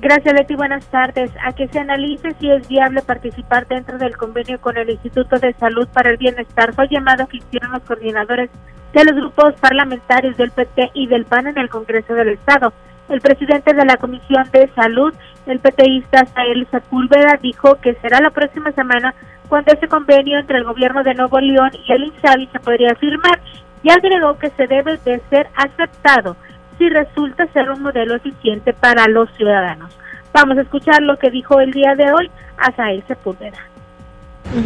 [0.00, 0.54] Gracias, Leti.
[0.54, 1.30] Buenas tardes.
[1.42, 5.54] A que se analice si es viable participar dentro del convenio con el Instituto de
[5.54, 6.74] Salud para el Bienestar.
[6.74, 8.50] Fue llamado que hicieron los coordinadores
[8.92, 12.72] de los grupos parlamentarios del PT y del PAN en el Congreso del Estado.
[13.08, 15.14] El presidente de la Comisión de Salud,
[15.46, 19.14] el PTista Sael Sepúlveda, dijo que será la próxima semana
[19.48, 23.40] cuando ese convenio entre el gobierno de Nuevo León y el INSABI se podría firmar
[23.82, 26.36] y agregó que se debe de ser aceptado
[26.78, 29.96] si resulta ser un modelo eficiente para los ciudadanos.
[30.32, 33.58] Vamos a escuchar lo que dijo el día de hoy Asael Sepúlveda.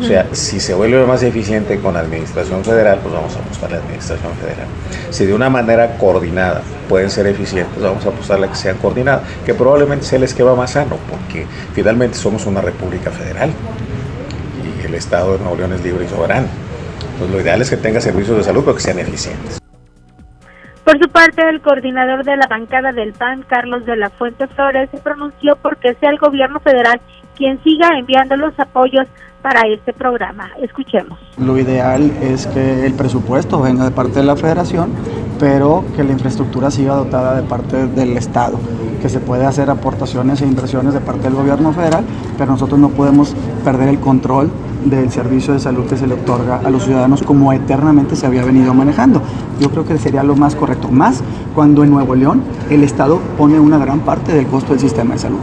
[0.01, 3.71] O sea, si se vuelve más eficiente con la administración federal, pues vamos a apostar
[3.71, 4.67] la administración federal.
[5.11, 9.23] Si de una manera coordinada pueden ser eficientes, vamos a apostar a que sean coordinadas,
[9.47, 13.51] que probablemente sea el esquema más sano, porque finalmente somos una república federal
[14.88, 16.48] el Estado de Nuevo León es libre y soberano.
[17.12, 19.61] Entonces lo ideal es que tenga servicios de salud, pero que sean eficientes.
[20.85, 24.88] Por su parte, el coordinador de la bancada del PAN, Carlos de la Fuente Flores,
[24.90, 27.01] se pronunció porque sea el gobierno federal
[27.37, 29.07] quien siga enviando los apoyos
[29.42, 30.51] para este programa.
[30.61, 31.18] Escuchemos.
[31.38, 34.90] Lo ideal es que el presupuesto venga de parte de la federación,
[35.38, 38.59] pero que la infraestructura siga dotada de parte del Estado,
[39.01, 42.05] que se puede hacer aportaciones e inversiones de parte del gobierno federal,
[42.37, 44.51] pero nosotros no podemos perder el control
[44.85, 48.44] del servicio de salud que se le otorga a los ciudadanos como eternamente se había
[48.44, 49.22] venido manejando.
[49.61, 51.22] Yo creo que sería lo más correcto, más
[51.55, 55.20] cuando en Nuevo León el Estado pone una gran parte del costo del sistema de
[55.20, 55.38] salud.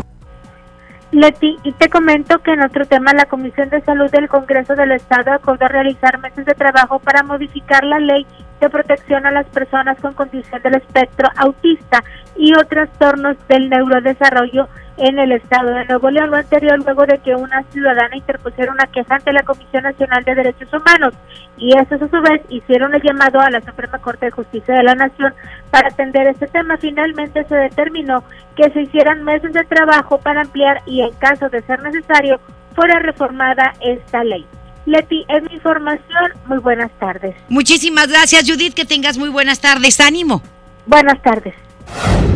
[1.11, 4.91] Leti, y te comento que en otro tema, la Comisión de Salud del Congreso del
[4.91, 8.25] Estado acordó realizar meses de trabajo para modificar la ley
[8.59, 12.03] de protección a las personas con condición del espectro autista
[12.35, 17.17] y otros trastornos del neurodesarrollo en el estado de Nuevo León, lo anterior luego de
[17.19, 21.13] que una ciudadana interpusiera una queja ante la Comisión Nacional de Derechos Humanos
[21.57, 24.83] y estos a su vez hicieron el llamado a la Suprema Corte de Justicia de
[24.83, 25.33] la Nación
[25.71, 26.77] para atender este tema.
[26.77, 28.23] Finalmente se determinó
[28.55, 32.39] que se hicieran meses de trabajo para ampliar y en caso de ser necesario
[32.73, 34.45] fuera reformada esta ley.
[34.85, 36.31] Leti, es mi información.
[36.45, 37.35] Muy buenas tardes.
[37.49, 38.73] Muchísimas gracias, Judith.
[38.73, 39.99] Que tengas muy buenas tardes.
[39.99, 40.41] Ánimo.
[40.85, 41.55] Buenas tardes.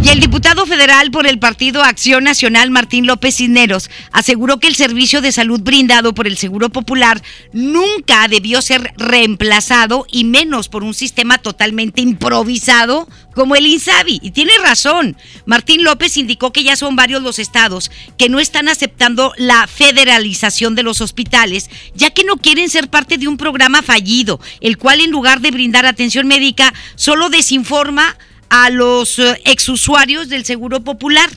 [0.01, 4.75] Y el diputado federal por el Partido Acción Nacional, Martín López Cisneros, aseguró que el
[4.75, 10.83] servicio de salud brindado por el Seguro Popular nunca debió ser reemplazado y menos por
[10.83, 14.19] un sistema totalmente improvisado como el INSABI.
[14.23, 15.17] Y tiene razón.
[15.45, 20.75] Martín López indicó que ya son varios los estados que no están aceptando la federalización
[20.75, 25.01] de los hospitales, ya que no quieren ser parte de un programa fallido, el cual
[25.01, 28.17] en lugar de brindar atención médica, solo desinforma
[28.49, 31.29] a los eh, exusuarios del Seguro Popular.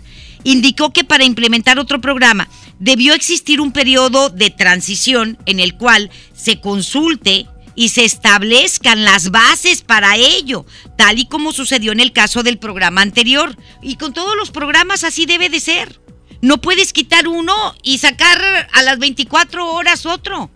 [0.44, 2.48] Indicó que para implementar otro programa
[2.78, 9.30] debió existir un periodo de transición en el cual se consulte y se establezcan las
[9.30, 10.66] bases para ello,
[10.98, 13.56] tal y como sucedió en el caso del programa anterior.
[13.82, 16.00] Y con todos los programas así debe de ser.
[16.40, 20.50] No puedes quitar uno y sacar a las 24 horas otro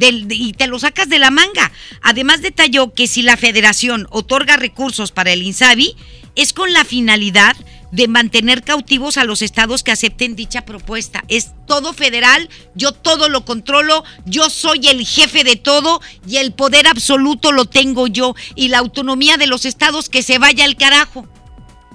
[0.00, 1.72] y te lo sacas de la manga.
[2.02, 5.96] Además detalló que si la federación otorga recursos para el INSABI,
[6.34, 7.56] es con la finalidad
[7.90, 11.24] de mantener cautivos a los estados que acepten dicha propuesta.
[11.28, 16.52] Es todo federal, yo todo lo controlo, yo soy el jefe de todo y el
[16.52, 20.76] poder absoluto lo tengo yo y la autonomía de los estados que se vaya al
[20.76, 21.26] carajo.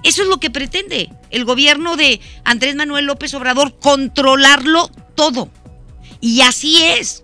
[0.02, 5.48] Eso es lo que pretende el gobierno de Andrés Manuel López Obrador, controlarlo todo.
[6.20, 7.23] Y así es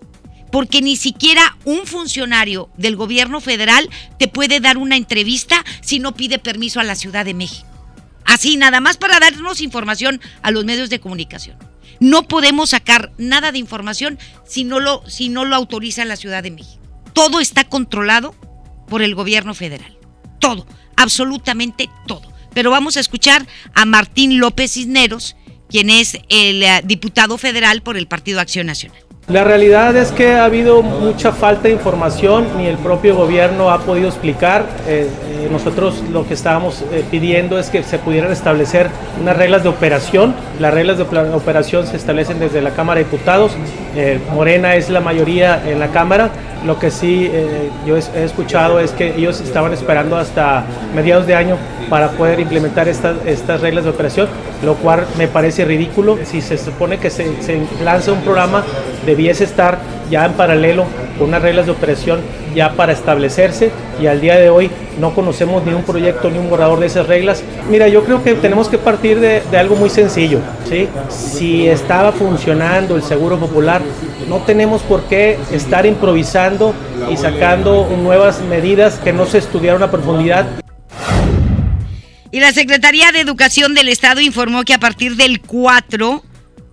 [0.51, 6.13] porque ni siquiera un funcionario del gobierno federal te puede dar una entrevista si no
[6.13, 7.67] pide permiso a la Ciudad de México.
[8.25, 11.57] Así, nada más para darnos información a los medios de comunicación.
[11.99, 16.43] No podemos sacar nada de información si no lo, si no lo autoriza la Ciudad
[16.43, 16.81] de México.
[17.13, 18.35] Todo está controlado
[18.87, 19.97] por el gobierno federal.
[20.39, 20.65] Todo,
[20.97, 22.31] absolutamente todo.
[22.53, 25.35] Pero vamos a escuchar a Martín López Cisneros,
[25.69, 29.10] quien es el eh, diputado federal por el Partido Acción Nacional.
[29.31, 33.79] La realidad es que ha habido mucha falta de información, ni el propio gobierno ha
[33.79, 34.65] podido explicar.
[34.85, 38.89] Eh, eh, nosotros lo que estábamos eh, pidiendo es que se pudieran establecer
[39.21, 40.35] unas reglas de operación.
[40.59, 43.53] Las reglas de operación se establecen desde la Cámara de Diputados.
[44.33, 46.29] Morena es la mayoría en la Cámara
[46.65, 47.29] Lo que sí
[47.85, 50.63] yo he, escuchado es que ellos estaban esperando hasta
[50.95, 51.57] mediados de año
[51.89, 54.29] para poder implementar estas, reglas de operación,
[54.63, 56.17] lo cual me parece ridículo.
[56.23, 58.63] Si se supone que se, se lanza un programa,
[59.21, 59.77] debiese estar
[60.09, 60.87] ya en paralelo
[61.19, 62.21] con unas reglas de operación
[62.55, 66.49] ya para establecerse y al día de hoy no conocemos ni un proyecto ni un
[66.49, 67.43] borrador de esas reglas.
[67.69, 70.39] Mira, yo creo que tenemos que partir de, algo muy sencillo.
[70.67, 70.87] ¿sí?
[71.07, 73.83] Si estaba funcionando el Seguro Popular,
[74.27, 76.73] no tenemos por qué estar improvisando
[77.11, 80.47] y sacando nuevas medidas que no se estudiaron a profundidad.
[82.31, 86.23] Y la Secretaría de Educación del Estado informó que a partir del 4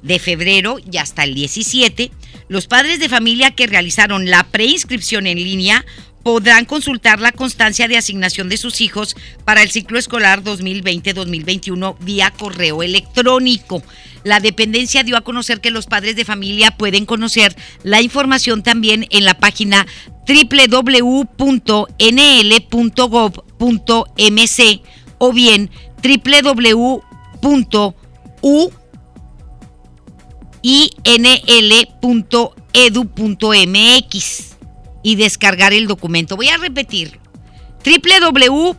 [0.03, 2.11] de febrero y hasta el 17,
[2.49, 5.85] los padres de familia que realizaron la preinscripción en línea
[6.23, 12.31] podrán consultar la constancia de asignación de sus hijos para el ciclo escolar 2020-2021 vía
[12.31, 13.83] correo electrónico.
[14.25, 19.07] La dependencia dio a conocer que los padres de familia pueden conocer la información también
[19.11, 19.87] en la página
[20.27, 21.29] www.nl.gov.mc
[25.19, 25.71] o bien
[26.03, 28.88] www.uinl.edu.mx
[35.03, 36.37] y descargar el documento.
[36.37, 37.19] Voy a repetir
[37.85, 38.79] www.nl.gov.mx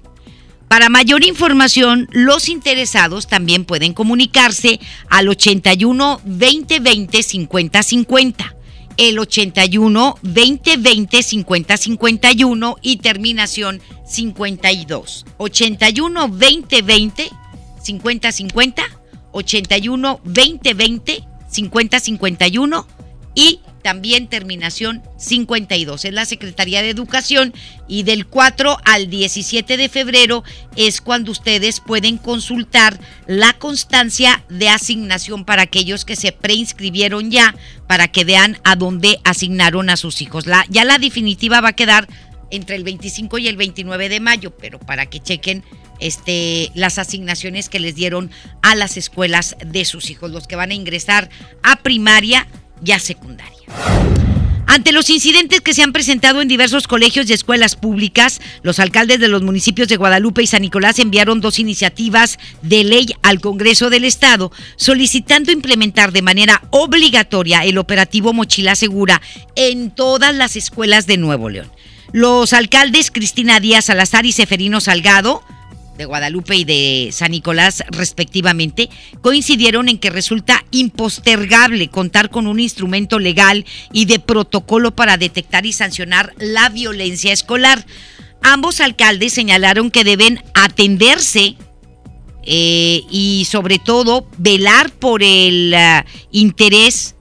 [0.68, 4.78] Para mayor información, los interesados también pueden comunicarse
[5.08, 8.56] al 81 2020 50 50,
[8.98, 15.24] el 81 2020 50 51 y terminación 52.
[15.38, 17.30] 81 2020
[17.82, 18.97] 50 50,
[19.38, 22.86] 81 2020 50 51
[23.34, 26.04] y también terminación 52.
[26.04, 27.54] Es la Secretaría de Educación
[27.86, 30.42] y del 4 al 17 de febrero
[30.76, 37.54] es cuando ustedes pueden consultar la constancia de asignación para aquellos que se preinscribieron ya,
[37.86, 40.44] para que vean a dónde asignaron a sus hijos.
[40.68, 42.08] Ya la definitiva va a quedar
[42.50, 45.64] entre el 25 y el 29 de mayo, pero para que chequen
[46.00, 48.30] este, las asignaciones que les dieron
[48.62, 51.30] a las escuelas de sus hijos, los que van a ingresar
[51.62, 52.46] a primaria
[52.82, 53.58] ya secundaria.
[54.70, 59.18] Ante los incidentes que se han presentado en diversos colegios y escuelas públicas, los alcaldes
[59.18, 63.88] de los municipios de Guadalupe y San Nicolás enviaron dos iniciativas de ley al Congreso
[63.88, 69.22] del Estado solicitando implementar de manera obligatoria el operativo Mochila Segura
[69.56, 71.72] en todas las escuelas de Nuevo León.
[72.12, 75.42] Los alcaldes Cristina Díaz Salazar y Seferino Salgado
[75.98, 78.88] de Guadalupe y de San Nicolás respectivamente,
[79.20, 85.66] coincidieron en que resulta impostergable contar con un instrumento legal y de protocolo para detectar
[85.66, 87.84] y sancionar la violencia escolar.
[88.42, 91.56] Ambos alcaldes señalaron que deben atenderse
[92.44, 97.16] eh, y sobre todo velar por el uh, interés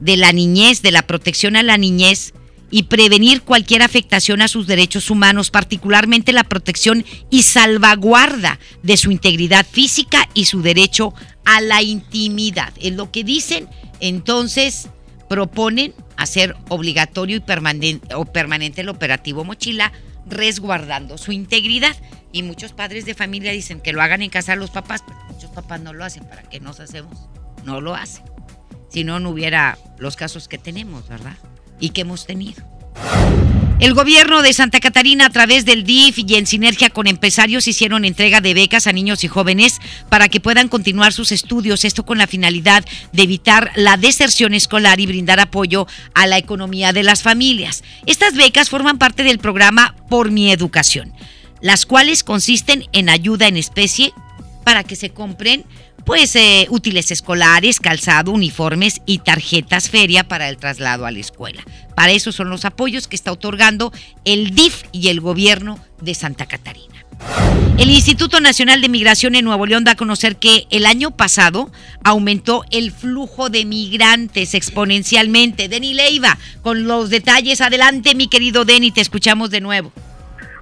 [0.00, 2.32] de la niñez, de la protección a la niñez
[2.72, 9.12] y prevenir cualquier afectación a sus derechos humanos, particularmente la protección y salvaguarda de su
[9.12, 12.72] integridad física y su derecho a la intimidad.
[12.80, 13.68] Es lo que dicen,
[14.00, 14.88] entonces
[15.28, 19.92] proponen hacer obligatorio y permanente, o permanente el operativo mochila,
[20.26, 21.94] resguardando su integridad.
[22.32, 25.50] Y muchos padres de familia dicen que lo hagan en casa los papás, pero muchos
[25.50, 26.24] papás no lo hacen.
[26.24, 27.28] ¿Para qué nos hacemos?
[27.64, 28.24] No lo hacen.
[28.88, 31.36] Si no, no hubiera los casos que tenemos, ¿verdad?
[31.82, 32.62] Y que hemos tenido.
[33.80, 38.04] El gobierno de Santa Catarina a través del DIF y en sinergia con empresarios hicieron
[38.04, 42.16] entrega de becas a niños y jóvenes para que puedan continuar sus estudios, esto con
[42.16, 47.24] la finalidad de evitar la deserción escolar y brindar apoyo a la economía de las
[47.24, 47.82] familias.
[48.06, 51.12] Estas becas forman parte del programa Por mi Educación,
[51.60, 54.12] las cuales consisten en ayuda en especie
[54.62, 55.64] para que se compren
[56.04, 61.62] pues eh, útiles escolares, calzado, uniformes y tarjetas feria para el traslado a la escuela.
[61.94, 63.92] Para eso son los apoyos que está otorgando
[64.24, 66.92] el DIF y el gobierno de Santa Catarina.
[67.78, 71.70] El Instituto Nacional de Migración en Nuevo León da a conocer que el año pasado
[72.04, 75.68] aumentó el flujo de migrantes exponencialmente.
[75.68, 79.92] Deni Leiva, con los detalles, adelante mi querido Deni, te escuchamos de nuevo.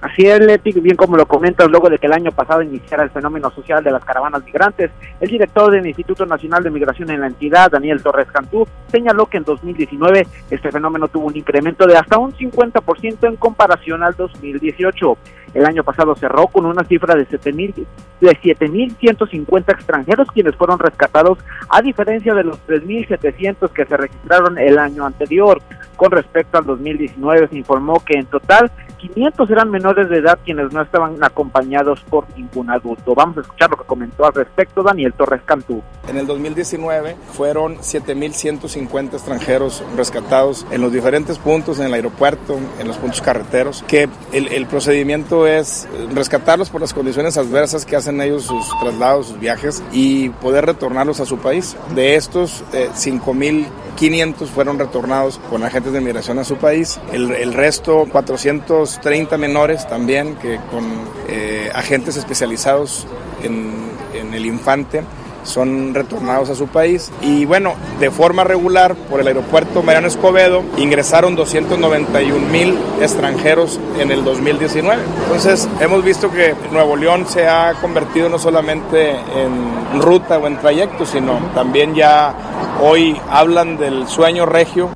[0.00, 3.10] Así es, Leti, bien como lo comentas, luego de que el año pasado iniciara el
[3.10, 7.26] fenómeno social de las caravanas migrantes, el director del Instituto Nacional de Migración en la
[7.26, 12.16] entidad, Daniel Torres Cantú, señaló que en 2019 este fenómeno tuvo un incremento de hasta
[12.16, 15.18] un 50% en comparación al 2018.
[15.52, 17.84] El año pasado cerró con una cifra de 7.000
[18.20, 21.38] de 7.150 extranjeros quienes fueron rescatados,
[21.68, 25.60] a diferencia de los 3.700 que se registraron el año anterior.
[26.00, 28.70] Con respecto al 2019 se informó que en total
[29.00, 33.14] 500 eran menores de edad quienes no estaban acompañados por ningún adulto.
[33.14, 35.82] Vamos a escuchar lo que comentó al respecto Daniel Torres Cantú.
[36.08, 42.88] En el 2019 fueron 7.150 extranjeros rescatados en los diferentes puntos, en el aeropuerto, en
[42.88, 48.44] los puntos carreteros, que el, procedimiento es rescatarlos por las condiciones adversas que hacen ellos
[48.44, 51.76] sus traslados, sus viajes y poder retornarlos a su país.
[51.94, 57.00] De estos, eh, 5.500 fueron retornados con agentes de migración a su país.
[57.12, 60.84] El, el resto, 430 menores también, que con
[61.28, 63.06] eh, agentes especializados
[63.42, 65.02] en, en el infante
[65.42, 67.10] son retornados a su país.
[67.22, 74.10] Y bueno, de forma regular, por el aeropuerto Mariano Escobedo, ingresaron 291 mil extranjeros en
[74.10, 75.02] el 2019.
[75.24, 80.58] Entonces, hemos visto que Nuevo León se ha convertido no solamente en ruta o en
[80.58, 82.34] trayecto, sino también ya
[82.80, 84.90] hoy hablan del sueño regio.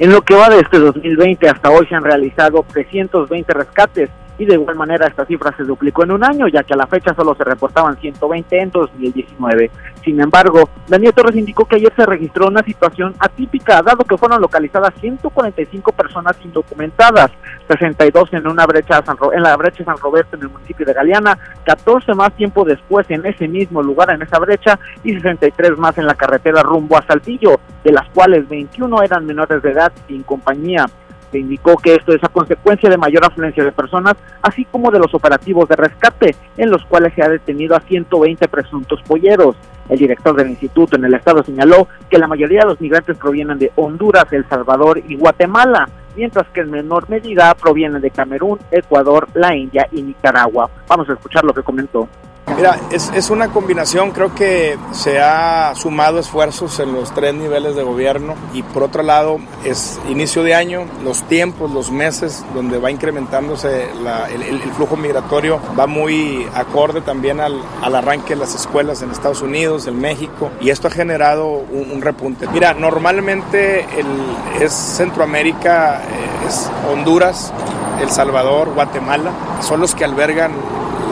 [0.00, 4.08] En lo que va de este 2020 hasta hoy se han realizado 320 rescates
[4.40, 6.86] y de igual manera esta cifra se duplicó en un año, ya que a la
[6.86, 9.70] fecha solo se reportaban 120 en 2019.
[10.02, 14.40] Sin embargo, Daniel Torres indicó que ayer se registró una situación atípica, dado que fueron
[14.40, 17.30] localizadas 145 personas indocumentadas,
[17.68, 21.38] 62 en una brecha San en la brecha San Roberto en el municipio de Galeana,
[21.64, 26.06] 14 más tiempo después en ese mismo lugar, en esa brecha, y 63 más en
[26.06, 30.86] la carretera rumbo a Saltillo, de las cuales 21 eran menores de edad sin compañía.
[31.30, 34.98] Se indicó que esto es a consecuencia de mayor afluencia de personas, así como de
[34.98, 39.56] los operativos de rescate, en los cuales se ha detenido a 120 presuntos polleros.
[39.88, 43.58] El director del instituto en el estado señaló que la mayoría de los migrantes provienen
[43.58, 49.28] de Honduras, El Salvador y Guatemala, mientras que en menor medida provienen de Camerún, Ecuador,
[49.34, 50.70] la India y Nicaragua.
[50.88, 52.08] Vamos a escuchar lo que comentó.
[52.56, 57.74] Mira, es, es, una combinación, creo que se ha sumado esfuerzos en los tres niveles
[57.74, 62.78] de gobierno y por otro lado es inicio de año, los tiempos, los meses donde
[62.78, 68.40] va incrementándose la, el, el, flujo migratorio va muy acorde también al, al, arranque de
[68.40, 72.46] las escuelas en Estados Unidos, en México y esto ha generado un, un repunte.
[72.48, 77.52] Mira, normalmente el, es Centroamérica, eh, es Honduras,
[78.00, 79.30] El Salvador, Guatemala,
[79.62, 80.52] son los que albergan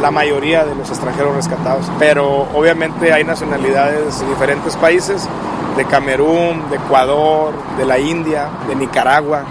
[0.00, 1.86] la mayoría de los extranjeros rescatados.
[1.98, 5.28] Pero obviamente hay nacionalidades de diferentes países,
[5.76, 9.44] de Camerún, de Ecuador, de la India, de Nicaragua,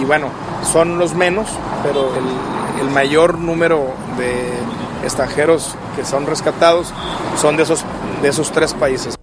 [0.00, 0.28] y, bueno,
[0.72, 1.48] son los menos,
[1.82, 3.86] pero el, el, mayor número
[4.16, 4.52] de
[5.02, 6.92] extranjeros que son rescatados
[7.36, 7.84] son de esos,
[8.22, 9.16] de esos tres países.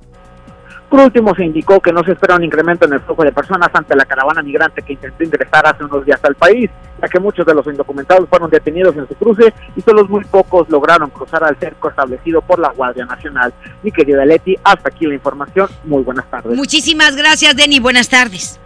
[0.91, 3.69] Por último, se indicó que no se espera un incremento en el flujo de personas
[3.73, 6.69] ante la caravana migrante que intentó ingresar hace unos días al país,
[7.01, 10.67] ya que muchos de los indocumentados fueron detenidos en su cruce y solo muy pocos
[10.69, 13.53] lograron cruzar al cerco establecido por la Guardia Nacional.
[13.83, 15.69] Mi querida Leti, hasta aquí la información.
[15.85, 16.57] Muy buenas tardes.
[16.57, 17.79] Muchísimas gracias, Denny.
[17.79, 18.59] Buenas tardes.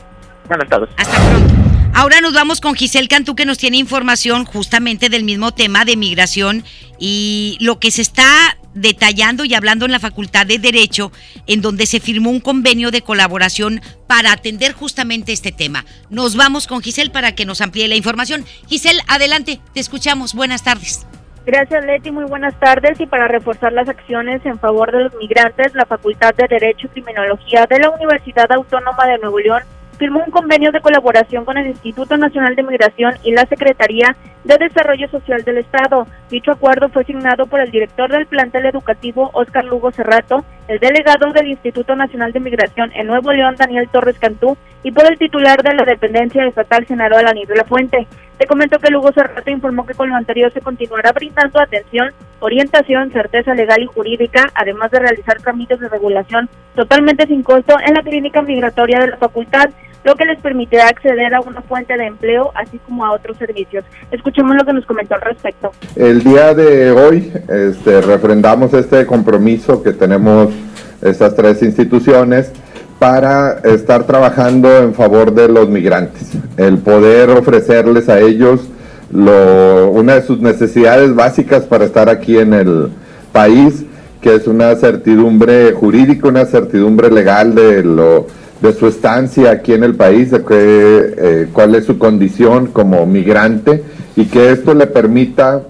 [0.48, 0.90] Buenas tardes.
[0.98, 1.54] Hasta pronto.
[1.94, 5.96] Ahora nos vamos con Giselle Cantú que nos tiene información justamente del mismo tema de
[5.96, 6.64] migración
[6.98, 11.12] y lo que se está detallando y hablando en la Facultad de Derecho,
[11.48, 15.86] en donde se firmó un convenio de colaboración para atender justamente este tema.
[16.10, 18.46] Nos vamos con Giselle para que nos amplíe la información.
[18.68, 20.36] Giselle, adelante, te escuchamos.
[20.36, 21.08] Buenas tardes.
[21.46, 22.12] Gracias, Leti.
[22.12, 23.00] Muy buenas tardes.
[23.00, 26.90] Y para reforzar las acciones en favor de los migrantes, la Facultad de Derecho y
[26.90, 29.64] Criminología de la Universidad Autónoma de Nuevo León
[29.98, 34.58] firmó un convenio de colaboración con el Instituto Nacional de Migración y la Secretaría de
[34.58, 36.08] Desarrollo Social del Estado.
[36.30, 41.32] Dicho acuerdo fue signado por el director del plantel educativo, Óscar Lugo Cerrato, el delegado
[41.34, 45.64] del Instituto Nacional de Migración en Nuevo León, Daniel Torres Cantú, y por el titular
[45.64, 48.08] de la dependencia estatal, Senador Alanis de la Fuente.
[48.38, 53.12] Te comento que Lugo Cerrato informó que con lo anterior se continuará brindando atención, orientación,
[53.12, 58.04] certeza legal y jurídica, además de realizar trámites de regulación totalmente sin costo en la
[58.04, 59.70] clínica migratoria de la facultad,
[60.06, 63.84] lo que les permitirá acceder a una fuente de empleo, así como a otros servicios.
[64.12, 65.72] Escuchemos lo que nos comentó al respecto.
[65.96, 70.54] El día de hoy este, refrendamos este compromiso que tenemos
[71.02, 72.52] estas tres instituciones
[73.00, 78.70] para estar trabajando en favor de los migrantes, el poder ofrecerles a ellos
[79.12, 82.90] lo, una de sus necesidades básicas para estar aquí en el
[83.34, 83.84] país,
[84.22, 88.28] que es una certidumbre jurídica, una certidumbre legal de lo
[88.62, 93.06] de su estancia aquí en el país, de que, eh, cuál es su condición como
[93.06, 93.84] migrante
[94.16, 95.62] y que esto le permita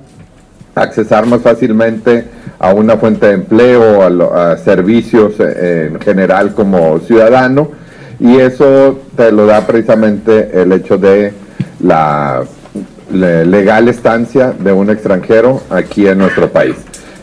[0.76, 2.26] accesar más fácilmente
[2.60, 7.72] a una fuente de empleo, a, a servicios eh, en general como ciudadano
[8.20, 11.34] y eso te lo da precisamente el hecho de
[11.82, 12.44] la
[13.12, 16.76] legal estancia de un extranjero aquí en nuestro país.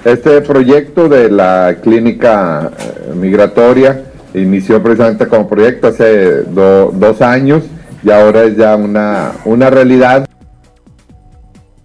[0.04, 4.02] Este proyecto de la clínica eh, migratoria
[4.34, 7.64] inició precisamente como proyecto hace dos años
[8.02, 10.26] y ahora es ya una, una realidad.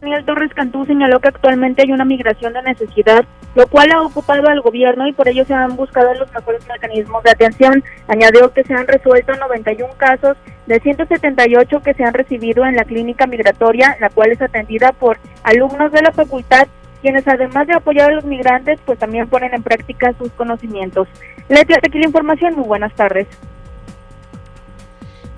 [0.02, 3.26] Daniel Torres Cantú señaló que actualmente hay una migración de necesidad,
[3.56, 7.24] lo cual ha ocupado al gobierno y por ello se han buscado los mejores mecanismos
[7.24, 7.84] de atención.
[8.08, 12.86] Añadió que se han resuelto 91 casos de 178 que se han recibido en la
[12.86, 16.68] clínica migratoria, la cual es atendida por alumnos de la facultad
[17.02, 21.08] quienes además de apoyar a los migrantes, pues también ponen en práctica sus conocimientos.
[21.50, 22.56] Leti, aquí la información.
[22.56, 23.28] Muy buenas tardes.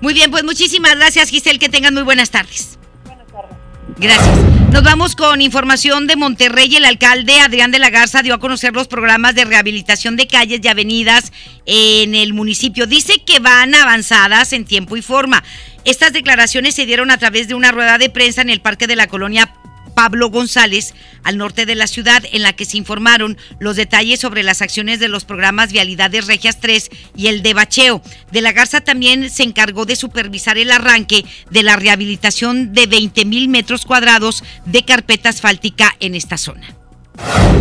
[0.00, 1.58] Muy bien, pues muchísimas gracias, Giselle.
[1.58, 2.78] Que tengan muy buenas tardes.
[3.04, 3.56] Buenas tardes.
[3.98, 4.60] Gracias.
[4.72, 6.74] Nos vamos con información de Monterrey.
[6.74, 10.60] El alcalde Adrián de la Garza dio a conocer los programas de rehabilitación de calles
[10.62, 11.32] y avenidas
[11.66, 12.86] en el municipio.
[12.86, 15.42] Dice que van avanzadas en tiempo y forma.
[15.84, 18.96] Estas declaraciones se dieron a través de una rueda de prensa en el Parque de
[18.96, 19.52] la Colonia
[20.00, 20.94] Pablo González,
[21.24, 24.98] al norte de la ciudad, en la que se informaron los detalles sobre las acciones
[24.98, 28.00] de los programas Vialidades Regias 3 y el de Bacheo.
[28.32, 33.26] De la Garza también se encargó de supervisar el arranque de la rehabilitación de 20
[33.26, 36.80] mil metros cuadrados de carpeta asfáltica en esta zona.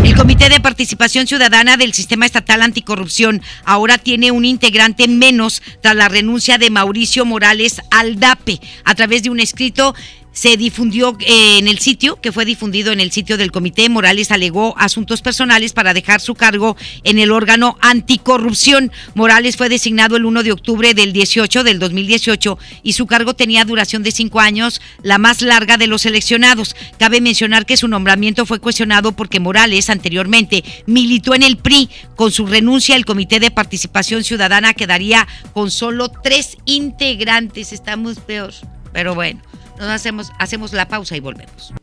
[0.04, 5.96] El Comité de Participación Ciudadana del Sistema Estatal Anticorrupción ahora tiene un integrante menos tras
[5.96, 8.62] la renuncia de Mauricio Morales Aldape.
[8.86, 9.94] A través de un escrito
[10.40, 13.90] se difundió eh, en el sitio, que fue difundido en el sitio del comité.
[13.90, 18.90] Morales alegó asuntos personales para dejar su cargo en el órgano anticorrupción.
[19.16, 23.66] Morales fue designado el 1 de octubre del 18 del 2018 y su cargo tenía
[23.66, 26.74] duración de cinco años, la más larga de los seleccionados.
[26.98, 31.90] Cabe mencionar que su nombramiento fue cuestionado porque Morales anteriormente militó en el PRI.
[32.16, 37.74] Con su renuncia, el Comité de Participación Ciudadana quedaría con solo tres integrantes.
[37.74, 38.54] Estamos peor,
[38.94, 39.49] pero bueno.
[39.80, 41.74] Nos hacemos, hacemos la pausa y volvemos.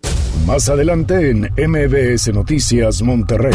[0.47, 3.55] Más adelante en MBS Noticias Monterrey.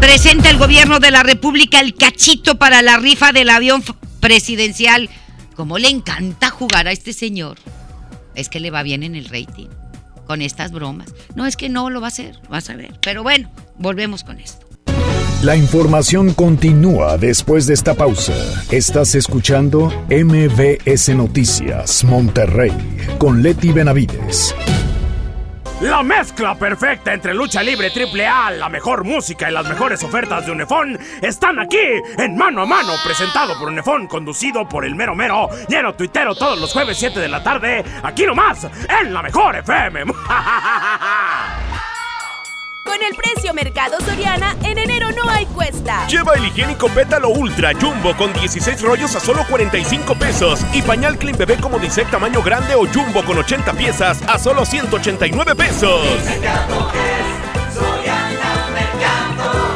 [0.00, 3.84] Presenta el gobierno de la República el cachito para la rifa del avión
[4.18, 5.10] presidencial.
[5.54, 7.58] ¿Cómo le encanta jugar a este señor?
[8.34, 9.68] Es que le va bien en el rating
[10.26, 11.14] con estas bromas.
[11.34, 12.98] No es que no lo va a hacer, vas a ver.
[13.02, 14.71] Pero bueno, volvemos con esto.
[15.42, 18.32] La información continúa después de esta pausa.
[18.70, 22.70] Estás escuchando MBS Noticias Monterrey
[23.18, 24.54] con Leti Benavides.
[25.80, 30.46] La mezcla perfecta entre lucha libre triple A, la mejor música y las mejores ofertas
[30.46, 31.76] de Unefón están aquí
[32.18, 36.60] en Mano a Mano, presentado por Unefón, conducido por el mero mero, lleno tuitero todos
[36.60, 38.68] los jueves 7 de la tarde, aquí nomás,
[39.00, 40.04] en la mejor FM.
[42.92, 46.06] Con el precio Mercado Soriana, en enero no hay cuesta.
[46.08, 50.60] Lleva el higiénico Pétalo Ultra Jumbo con 16 rollos a solo 45 pesos.
[50.74, 54.66] Y pañal Clean Bebé como dice tamaño grande o Jumbo con 80 piezas a solo
[54.66, 56.02] 189 pesos.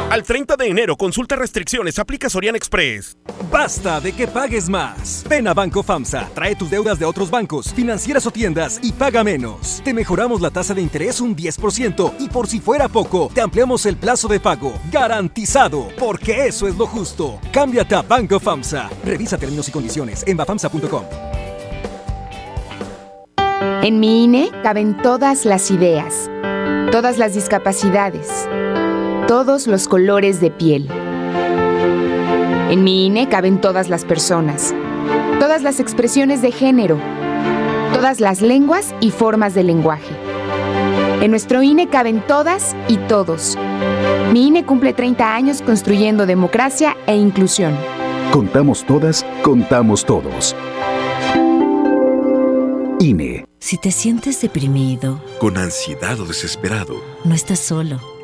[0.09, 3.17] Al 30 de enero, consulta restricciones, aplica Sorian Express.
[3.51, 5.25] Basta de que pagues más.
[5.27, 9.25] Ven a Banco FAMSA, trae tus deudas de otros bancos, financieras o tiendas y paga
[9.25, 9.81] menos.
[9.83, 13.85] Te mejoramos la tasa de interés un 10% y por si fuera poco, te ampliamos
[13.85, 14.73] el plazo de pago.
[14.93, 17.41] Garantizado, porque eso es lo justo.
[17.51, 18.89] Cámbiate a Banco FAMSA.
[19.03, 21.03] Revisa términos y condiciones en bafamsa.com.
[23.83, 26.29] En mi INE caben todas las ideas,
[26.91, 28.47] todas las discapacidades
[29.27, 30.87] todos los colores de piel.
[32.69, 34.73] En mi INE caben todas las personas,
[35.39, 36.97] todas las expresiones de género,
[37.93, 40.15] todas las lenguas y formas de lenguaje.
[41.21, 43.57] En nuestro INE caben todas y todos.
[44.31, 47.75] Mi INE cumple 30 años construyendo democracia e inclusión.
[48.31, 50.55] Contamos todas, contamos todos.
[52.99, 53.45] INE.
[53.59, 58.16] Si te sientes deprimido, con ansiedad o desesperado, no estás solo.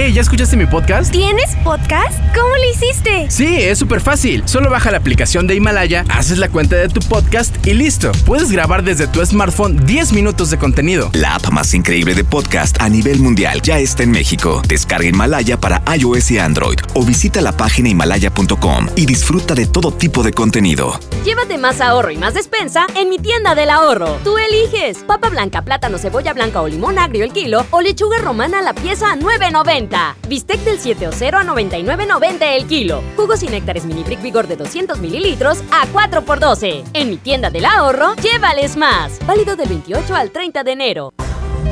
[0.00, 1.10] Hey, ¿ya escuchaste mi podcast?
[1.10, 2.20] ¿Tienes podcast?
[2.32, 3.26] ¿Cómo lo hiciste?
[3.30, 4.44] Sí, es súper fácil.
[4.46, 8.12] Solo baja la aplicación de Himalaya, haces la cuenta de tu podcast y listo.
[8.24, 11.10] Puedes grabar desde tu smartphone 10 minutos de contenido.
[11.14, 14.62] La app más increíble de podcast a nivel mundial ya está en México.
[14.68, 19.90] Descarga Himalaya para iOS y Android o visita la página himalaya.com y disfruta de todo
[19.90, 21.00] tipo de contenido.
[21.24, 24.16] Llévate más ahorro y más despensa en mi tienda del ahorro.
[24.22, 28.60] Tú eliges papa blanca, plátano, cebolla blanca o limón agrio el kilo o lechuga romana
[28.60, 29.87] a la pieza a 9.90.
[30.28, 33.02] Bistec del 7 o 0 a 99.90 el kilo.
[33.16, 36.84] Jugos y néctares mini brick vigor de 200 mililitros a 4 por 12.
[36.92, 39.18] En mi tienda del ahorro, llévales más.
[39.26, 41.14] Válido del 28 al 30 de enero.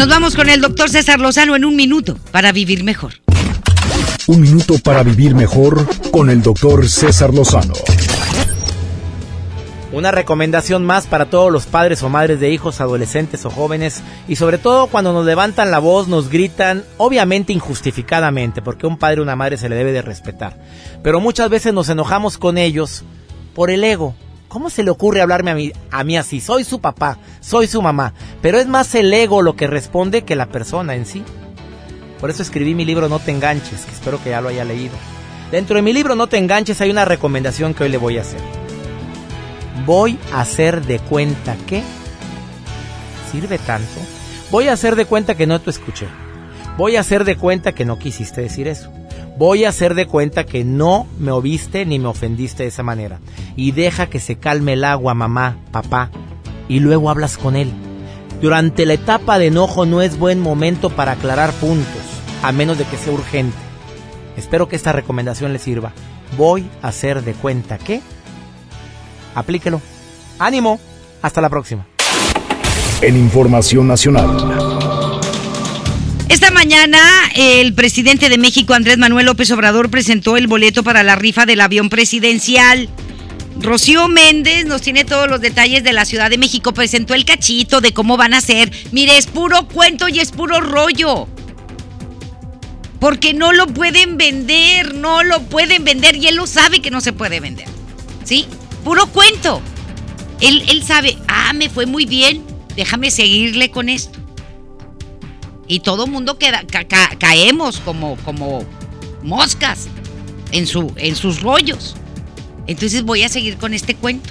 [0.00, 3.12] Nos vamos con el doctor César Lozano en un minuto para vivir mejor.
[4.28, 7.74] Un minuto para vivir mejor con el doctor César Lozano.
[9.92, 14.36] Una recomendación más para todos los padres o madres de hijos, adolescentes o jóvenes y
[14.36, 19.20] sobre todo cuando nos levantan la voz, nos gritan, obviamente injustificadamente, porque a un padre
[19.20, 20.56] o una madre se le debe de respetar.
[21.02, 23.04] Pero muchas veces nos enojamos con ellos
[23.54, 24.14] por el ego.
[24.50, 26.42] ¿Cómo se le ocurre hablarme a mí, a mí así?
[26.42, 30.36] Soy su papá, soy su mamá, pero es más el ego lo que responde que
[30.36, 31.24] la persona en sí.
[32.20, 34.94] Por eso escribí mi libro No te enganches, que espero que ya lo haya leído.
[35.50, 38.20] Dentro de mi libro No te enganches hay una recomendación que hoy le voy a
[38.20, 38.60] hacer
[39.90, 41.82] voy a hacer de cuenta que...
[43.32, 44.00] ¿Sirve tanto?
[44.50, 46.06] Voy a hacer de cuenta que no te escuché.
[46.76, 48.92] Voy a hacer de cuenta que no quisiste decir eso.
[49.40, 53.20] Voy a hacer de cuenta que no me oviste ni me ofendiste de esa manera.
[53.56, 56.10] Y deja que se calme el agua, mamá, papá.
[56.68, 57.72] Y luego hablas con él.
[58.42, 62.02] Durante la etapa de enojo no es buen momento para aclarar puntos,
[62.42, 63.56] a menos de que sea urgente.
[64.36, 65.94] Espero que esta recomendación le sirva.
[66.36, 68.02] Voy a hacer de cuenta que
[69.34, 69.80] aplíquelo.
[70.38, 70.78] Ánimo,
[71.22, 71.86] hasta la próxima.
[73.00, 74.69] En Información Nacional.
[76.30, 77.00] Esta mañana
[77.34, 81.60] el presidente de México, Andrés Manuel López Obrador, presentó el boleto para la rifa del
[81.60, 82.88] avión presidencial.
[83.58, 87.80] Rocío Méndez nos tiene todos los detalles de la Ciudad de México, presentó el cachito
[87.80, 88.70] de cómo van a ser.
[88.92, 91.26] Mire, es puro cuento y es puro rollo.
[93.00, 97.00] Porque no lo pueden vender, no lo pueden vender y él lo sabe que no
[97.00, 97.66] se puede vender.
[98.22, 98.46] ¿Sí?
[98.84, 99.60] Puro cuento.
[100.40, 102.44] Él, él sabe, ah, me fue muy bien,
[102.76, 104.19] déjame seguirle con esto.
[105.70, 108.64] Y todo mundo queda, ca, ca, caemos como, como
[109.22, 109.86] moscas
[110.50, 111.94] en, su, en sus rollos.
[112.66, 114.30] Entonces voy a seguir con este cuento.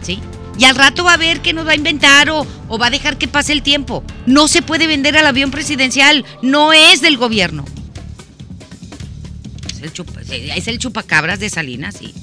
[0.00, 0.18] ¿Sí?
[0.58, 2.90] Y al rato va a ver que nos va a inventar o, o va a
[2.90, 4.02] dejar que pase el tiempo.
[4.24, 7.66] No se puede vender al avión presidencial, no es del gobierno.
[10.56, 12.14] Es el chupacabras de Salinas, sí.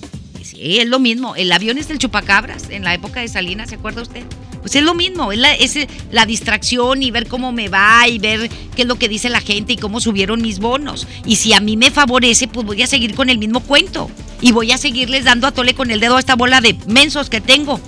[0.61, 1.35] Es lo mismo.
[1.35, 4.23] El avión es el chupacabras en la época de Salinas, ¿se acuerda usted?
[4.59, 5.77] Pues es lo mismo, es la, es
[6.11, 9.39] la, distracción y ver cómo me va y ver qué es lo que dice la
[9.39, 11.07] gente y cómo subieron mis bonos.
[11.25, 14.11] Y si a mí me favorece, pues voy a seguir con el mismo cuento.
[14.41, 17.29] Y voy a seguirles dando a tole con el dedo a esta bola de mensos
[17.29, 17.79] que tengo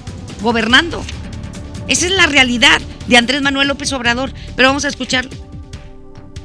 [0.42, 1.04] gobernando.
[1.90, 4.32] Esa es la realidad de Andrés Manuel López Obrador.
[4.56, 5.51] Pero vamos a escucharlo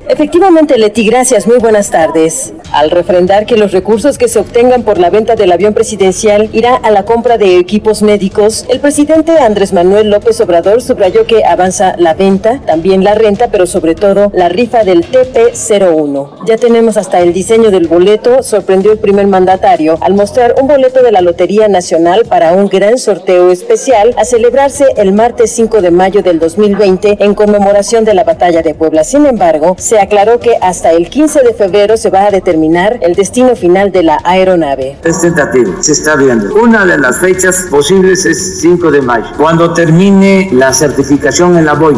[0.09, 1.49] Efectivamente, Leti, gracias.
[1.49, 2.53] Muy buenas tardes.
[2.73, 6.77] Al refrendar que los recursos que se obtengan por la venta del avión presidencial irá
[6.77, 11.97] a la compra de equipos médicos, el presidente Andrés Manuel López Obrador subrayó que avanza
[11.99, 16.47] la venta, también la renta, pero sobre todo la rifa del TP01.
[16.47, 21.03] Ya tenemos hasta el diseño del boleto, sorprendió el primer mandatario al mostrar un boleto
[21.03, 25.91] de la Lotería Nacional para un gran sorteo especial a celebrarse el martes 5 de
[25.91, 29.03] mayo del 2020 en conmemoración de la batalla de Puebla.
[29.03, 33.15] Sin embargo, se aclaró que hasta el 15 de febrero se va a determinar el
[33.15, 34.97] destino final de la aeronave.
[35.05, 36.55] Es tentativo, se está viendo.
[36.55, 41.75] Una de las fechas posibles es 5 de mayo, cuando termine la certificación en la
[41.75, 41.97] BOI.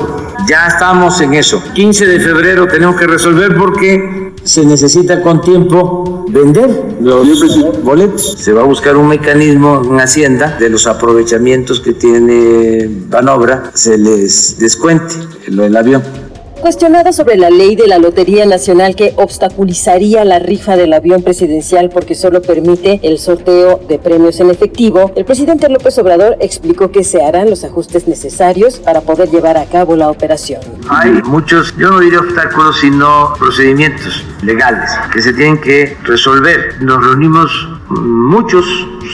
[0.49, 1.63] Ya estamos en eso.
[1.75, 8.37] 15 de febrero tenemos que resolver porque se necesita con tiempo vender los boletos.
[8.39, 13.99] Se va a buscar un mecanismo en Hacienda de los aprovechamientos que tiene Banobra, se
[13.99, 15.15] les descuente
[15.49, 16.28] lo del avión.
[16.61, 21.89] Cuestionado sobre la ley de la Lotería Nacional que obstaculizaría la rifa del avión presidencial
[21.89, 27.05] porque solo permite el sorteo de premios en efectivo, el presidente López Obrador explicó que
[27.05, 30.61] se harán los ajustes necesarios para poder llevar a cabo la operación.
[30.89, 36.75] Hay muchos, yo no diría obstáculos, sino procedimientos legales que se tienen que resolver.
[36.81, 37.51] Nos reunimos
[37.89, 38.67] muchos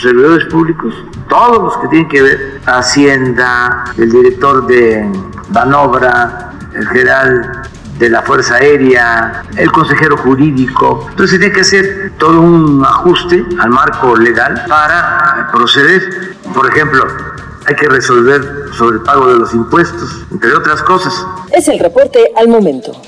[0.03, 0.95] servidores públicos,
[1.29, 5.07] todos los que tienen que ver, Hacienda, el director de
[5.51, 7.63] Banobra, el general
[7.99, 11.07] de la Fuerza Aérea, el consejero jurídico.
[11.11, 16.35] Entonces tiene que hacer todo un ajuste al marco legal para proceder.
[16.53, 17.07] Por ejemplo,
[17.67, 21.15] hay que resolver sobre el pago de los impuestos, entre otras cosas.
[21.53, 23.01] Es el reporte al momento.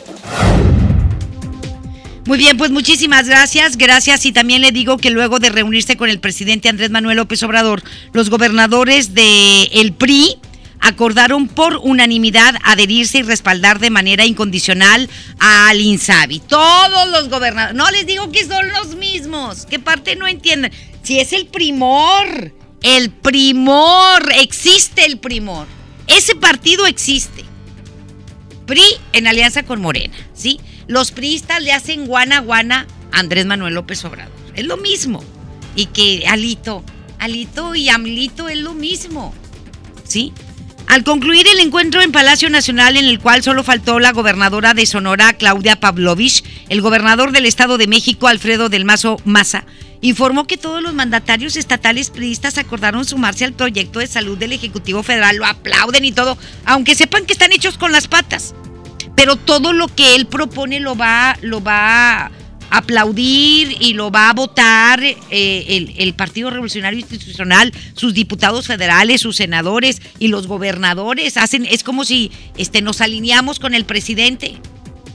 [2.26, 3.76] Muy bien, pues muchísimas gracias.
[3.76, 7.40] Gracias y también le digo que luego de reunirse con el presidente Andrés Manuel López
[7.44, 10.40] Obrador, los gobernadores del el PRI
[10.80, 15.08] acordaron por unanimidad adherirse y respaldar de manera incondicional
[15.38, 16.40] al INSABI.
[16.40, 20.72] Todos los gobernadores, no les digo que son los mismos, ¿qué parte no entienden?
[21.02, 22.52] Si es el primor,
[22.82, 25.66] el primor, existe el primor.
[26.06, 27.44] Ese partido existe.
[28.66, 30.60] PRI en alianza con Morena, ¿sí?
[30.88, 34.32] Los priistas le hacen guana guana a Andrés Manuel López Obrador.
[34.54, 35.22] Es lo mismo.
[35.74, 36.82] Y que Alito,
[37.18, 39.34] Alito y Amlito es lo mismo.
[40.04, 40.32] ¿Sí?
[40.86, 44.86] Al concluir el encuentro en Palacio Nacional en el cual solo faltó la gobernadora de
[44.86, 49.64] Sonora, Claudia Pavlovich, el gobernador del Estado de México, Alfredo del Mazo Maza,
[50.00, 55.02] informó que todos los mandatarios estatales priistas acordaron sumarse al proyecto de salud del Ejecutivo
[55.02, 58.54] Federal, lo aplauden y todo, aunque sepan que están hechos con las patas.
[59.16, 62.30] Pero todo lo que él propone lo va, lo va
[62.76, 69.36] aplaudir y lo va a votar eh, el, Partido Revolucionario Institucional, sus diputados federales, sus
[69.36, 71.36] senadores y los gobernadores.
[71.36, 74.56] Hacen, es como si este, nos alineamos con el presidente,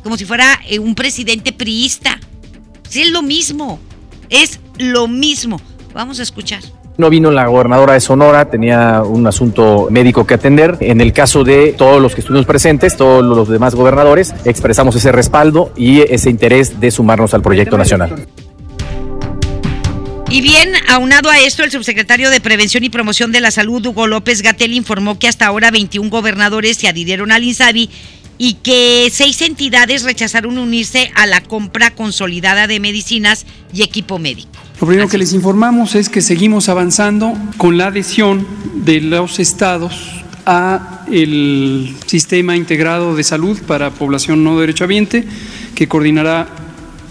[0.03, 2.19] como si fuera eh, un presidente priista.
[2.93, 3.79] Es lo mismo,
[4.29, 5.61] es lo mismo.
[5.93, 6.61] Vamos a escuchar.
[6.97, 10.77] No vino la gobernadora de Sonora, tenía un asunto médico que atender.
[10.81, 15.11] En el caso de todos los que estuvimos presentes, todos los demás gobernadores, expresamos ese
[15.11, 18.27] respaldo y ese interés de sumarnos al proyecto nacional.
[20.29, 24.07] Y bien, aunado a esto, el subsecretario de Prevención y Promoción de la Salud, Hugo
[24.07, 27.89] López Gatel, informó que hasta ahora 21 gobernadores se adhirieron al INSABI
[28.37, 34.49] y que seis entidades rechazaron unirse a la compra consolidada de medicinas y equipo médico.
[34.81, 38.47] Lo primero que les informamos es que seguimos avanzando con la adhesión
[38.83, 45.23] de los estados a el sistema integrado de salud para población no derechohabiente
[45.75, 46.47] que coordinará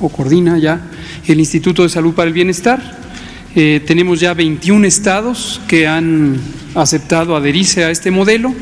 [0.00, 0.80] o coordina ya
[1.28, 2.98] el Instituto de Salud para el Bienestar.
[3.54, 6.40] Eh, tenemos ya 21 estados que han
[6.74, 8.52] aceptado adherirse a este modelo.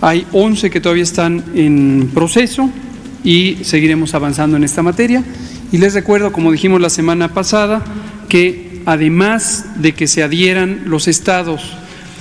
[0.00, 2.70] Hay 11 que todavía están en proceso
[3.22, 5.22] y seguiremos avanzando en esta materia.
[5.70, 7.84] Y les recuerdo, como dijimos la semana pasada,
[8.28, 11.76] que además de que se adhieran los estados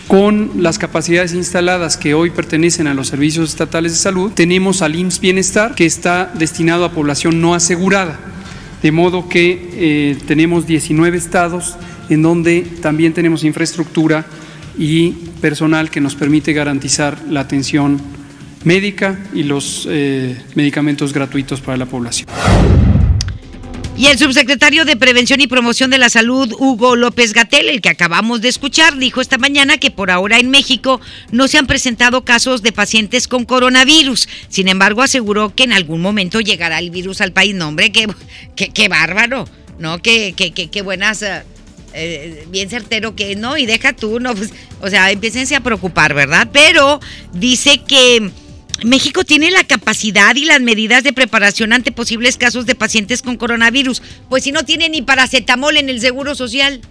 [0.08, 4.96] con las capacidades instaladas que hoy pertenecen a los servicios estatales de salud, tenemos al
[4.96, 8.18] IMSS Bienestar que está destinado a población no asegurada.
[8.82, 11.76] De modo que eh, tenemos 19 estados
[12.10, 14.26] en donde también tenemos infraestructura
[14.78, 18.00] y personal que nos permite garantizar la atención
[18.64, 22.28] médica y los eh, medicamentos gratuitos para la población.
[23.98, 27.90] Y el subsecretario de Prevención y Promoción de la Salud, Hugo López Gatel, el que
[27.90, 32.24] acabamos de escuchar, dijo esta mañana que por ahora en México no se han presentado
[32.24, 34.30] casos de pacientes con coronavirus.
[34.50, 37.56] Sin embargo, aseguró que en algún momento llegará el virus al país.
[37.56, 38.08] No, hombre, qué,
[38.56, 40.00] qué, bárbaro, ¿no?
[40.00, 41.24] Qué, qué, qué, buenas...
[41.94, 46.14] Eh, bien certero que no, y deja tú, no, pues, o sea, empiecense a preocupar,
[46.14, 46.50] ¿verdad?
[46.52, 47.00] Pero
[47.34, 48.30] dice que
[48.84, 53.38] México tiene la capacidad y las medidas de preparación ante posibles casos de pacientes con
[53.38, 54.02] coronavirus.
[54.30, 56.82] Pues si no tiene ni paracetamol en el seguro social,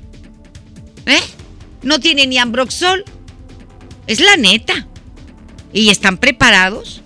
[1.06, 1.20] ¿eh?
[1.82, 3.04] No tiene ni ambroxol.
[4.06, 4.86] Es la neta.
[5.72, 7.02] ¿Y están preparados?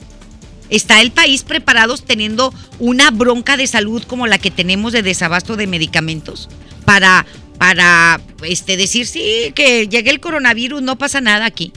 [0.70, 5.57] ¿Está el país preparado teniendo una bronca de salud como la que tenemos de desabasto
[5.57, 6.49] de medicamentos?
[6.85, 7.26] Para,
[7.59, 11.72] para este, decir, sí, que llegue el coronavirus, no pasa nada aquí.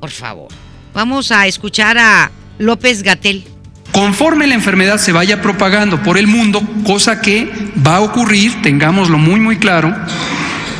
[0.00, 0.48] Por favor.
[0.94, 3.44] Vamos a escuchar a López Gatel.
[3.90, 7.50] Conforme la enfermedad se vaya propagando por el mundo, cosa que
[7.84, 9.92] va a ocurrir, tengámoslo muy muy claro,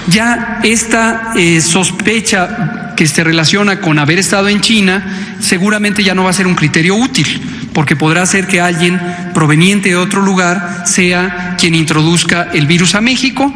[0.06, 6.24] ya esta eh, sospecha que se relaciona con haber estado en China seguramente ya no
[6.24, 7.40] va a ser un criterio útil,
[7.72, 9.00] porque podrá ser que alguien
[9.32, 13.52] proveniente de otro lugar sea quien introduzca el virus a México.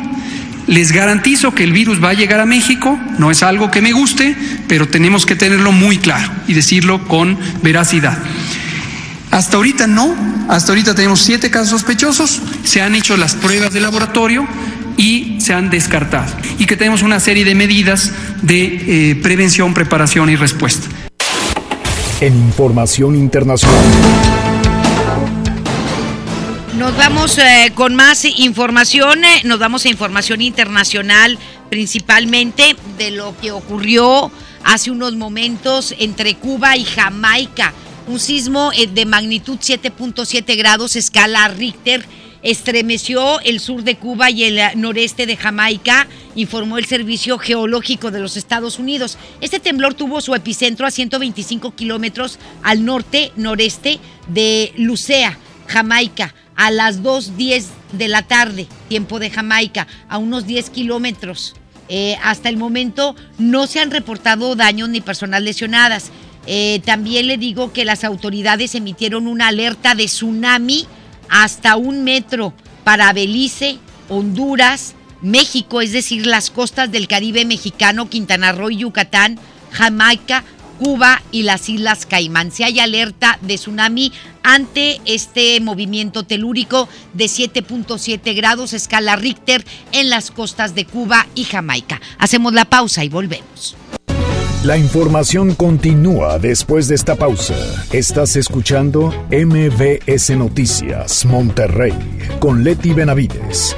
[0.67, 3.93] Les garantizo que el virus va a llegar a México, no es algo que me
[3.93, 4.37] guste,
[4.67, 8.17] pero tenemos que tenerlo muy claro y decirlo con veracidad.
[9.31, 10.15] Hasta ahorita no,
[10.49, 14.47] hasta ahorita tenemos siete casos sospechosos, se han hecho las pruebas de laboratorio
[14.97, 16.33] y se han descartado.
[16.59, 18.13] Y que tenemos una serie de medidas
[18.43, 20.87] de eh, prevención, preparación y respuesta.
[22.21, 23.85] En información internacional.
[26.79, 31.39] Nos vamos eh, con más información, eh, nos vamos a información internacional,
[31.71, 34.33] principalmente de lo que ocurrió
[34.65, 37.73] hace unos momentos entre Cuba y Jamaica.
[38.09, 42.05] Un sismo eh, de magnitud 7.7 grados, escala Richter,
[42.43, 48.19] estremeció el sur de Cuba y el noreste de Jamaica, informó el Servicio Geológico de
[48.19, 49.17] los Estados Unidos.
[49.41, 57.03] Este temblor tuvo su epicentro a 125 kilómetros al norte-noreste de Lucea, Jamaica, a las
[57.03, 61.55] 2.10 de la tarde, tiempo de Jamaica, a unos 10 kilómetros.
[61.89, 66.11] Eh, hasta el momento no se han reportado daños ni personas lesionadas.
[66.47, 70.87] Eh, también le digo que las autoridades emitieron una alerta de tsunami
[71.29, 73.79] hasta un metro para Belice,
[74.09, 79.39] Honduras, México, es decir, las costas del Caribe mexicano, Quintana Roo y Yucatán,
[79.71, 80.45] Jamaica,
[80.85, 82.53] Cuba y las Islas Caimán.
[82.53, 84.13] Si hay alerta de tsunami
[84.43, 91.45] ante este movimiento telúrico de 7.7 grados escala Richter en las costas de Cuba y
[91.45, 92.03] Jamaica.
[92.19, 93.77] Hacemos la pausa y volvemos.
[94.63, 97.57] La información continúa después de esta pausa.
[97.91, 101.95] Estás escuchando MBS Noticias Monterrey
[102.41, 103.75] con Leti Benavides.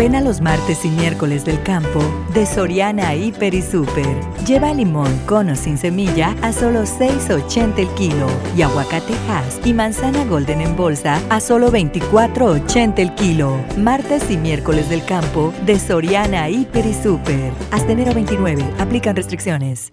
[0.00, 2.00] Ven a los martes y miércoles del campo
[2.32, 4.16] de Soriana Hiper y Super.
[4.46, 8.26] Lleva limón con o sin semilla a solo 6.80 el kilo
[8.56, 13.62] y aguacate Hass y manzana Golden en bolsa a solo 24.80 el kilo.
[13.76, 17.52] Martes y miércoles del campo de Soriana Hiper y Super.
[17.70, 18.64] Hasta enero 29.
[18.78, 19.92] Aplican restricciones.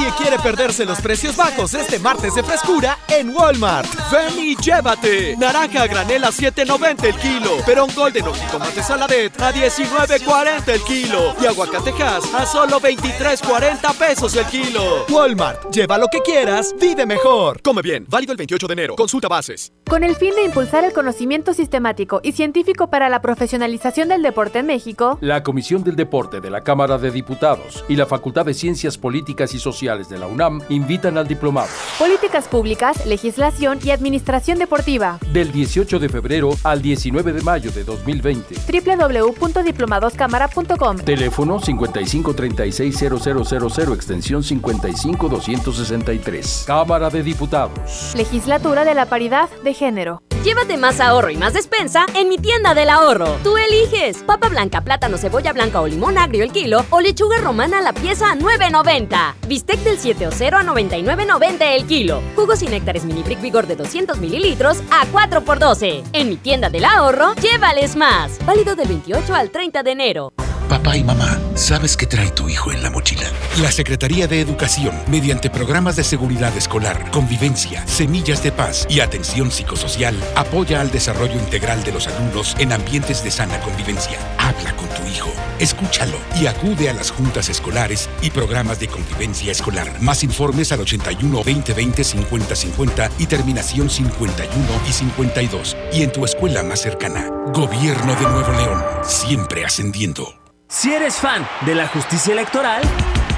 [0.17, 3.87] quiere perderse los precios bajos este martes de frescura en Walmart.
[4.11, 5.35] Ven y llévate.
[5.37, 7.57] Naranja a granel a 7.90 el kilo.
[7.65, 11.35] Perón Golden o jitomate saladet a 19.40 el kilo.
[11.41, 15.05] Y aguacatejas a solo 23.40 pesos el kilo.
[15.09, 15.71] Walmart.
[15.71, 17.61] Lleva lo que quieras, vive mejor.
[17.61, 18.05] Come bien.
[18.07, 18.95] Válido el 28 de enero.
[18.95, 19.71] Consulta bases.
[19.89, 24.59] Con el fin de impulsar el conocimiento sistemático y científico para la profesionalización del deporte
[24.59, 28.53] en México, la Comisión del Deporte de la Cámara de Diputados y la Facultad de
[28.53, 31.67] Ciencias Políticas y Sociales de la UNAM invitan al diplomado.
[31.99, 35.19] Políticas Públicas, Legislación y Administración Deportiva.
[35.33, 38.55] Del 18 de febrero al 19 de mayo de 2020.
[38.71, 40.99] www.diplomadoscámara.com.
[40.99, 46.63] Teléfono 55360000 extensión 55263.
[46.65, 48.13] Cámara de Diputados.
[48.15, 50.21] Legislatura de la Paridad de Género.
[50.43, 53.37] Llévate más ahorro y más despensa en mi tienda del ahorro.
[53.43, 57.79] Tú eliges papa blanca, plátano, cebolla blanca o limón agrio el kilo o lechuga romana
[57.79, 59.35] la pieza a 9.90.
[59.47, 62.21] Bistec del 7 o 0 a 99.90 el kilo.
[62.35, 66.03] Jugos y néctares mini brick vigor de 200 mililitros a 4 por 12.
[66.13, 68.37] En mi tienda del ahorro, llévales más.
[68.45, 70.33] Válido del 28 al 30 de enero.
[70.71, 73.29] Papá y mamá, ¿sabes qué trae tu hijo en la mochila?
[73.61, 79.51] La Secretaría de Educación, mediante programas de seguridad escolar, convivencia, semillas de paz y atención
[79.51, 84.17] psicosocial, apoya al desarrollo integral de los alumnos en ambientes de sana convivencia.
[84.51, 89.49] Habla con tu hijo, escúchalo y acude a las juntas escolares y programas de convivencia
[89.49, 89.89] escolar.
[90.01, 95.77] Más informes al 81 2020 50 50 y terminación 51 y 52.
[95.93, 97.29] Y en tu escuela más cercana.
[97.53, 100.35] Gobierno de Nuevo León, siempre ascendiendo.
[100.67, 102.81] Si eres fan de la justicia electoral,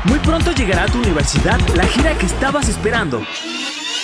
[0.06, 3.22] muy pronto llegará a tu universidad la gira que estabas esperando.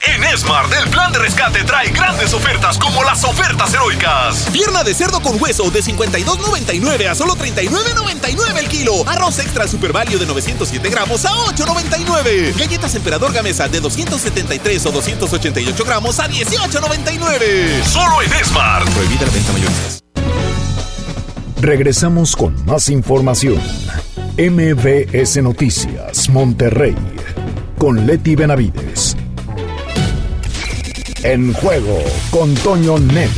[0.00, 4.46] En Esmart, el plan de rescate trae grandes ofertas como las ofertas heroicas.
[4.52, 9.08] Pierna de cerdo con hueso de 52.99 a solo 39.99 el kilo.
[9.08, 12.56] Arroz extra super valio de 907 gramos a 8.99.
[12.56, 17.82] Galletas emperador gamesa de 273 o 288 gramos a 18.99.
[17.84, 18.88] Solo en Esmart.
[18.90, 20.02] Prohibida la venta mayoristas.
[21.60, 23.60] Regresamos con más información.
[24.38, 26.94] MBS Noticias, Monterrey,
[27.78, 29.16] con Leti Benavides.
[31.22, 31.98] En juego
[32.30, 33.30] con Toño Net.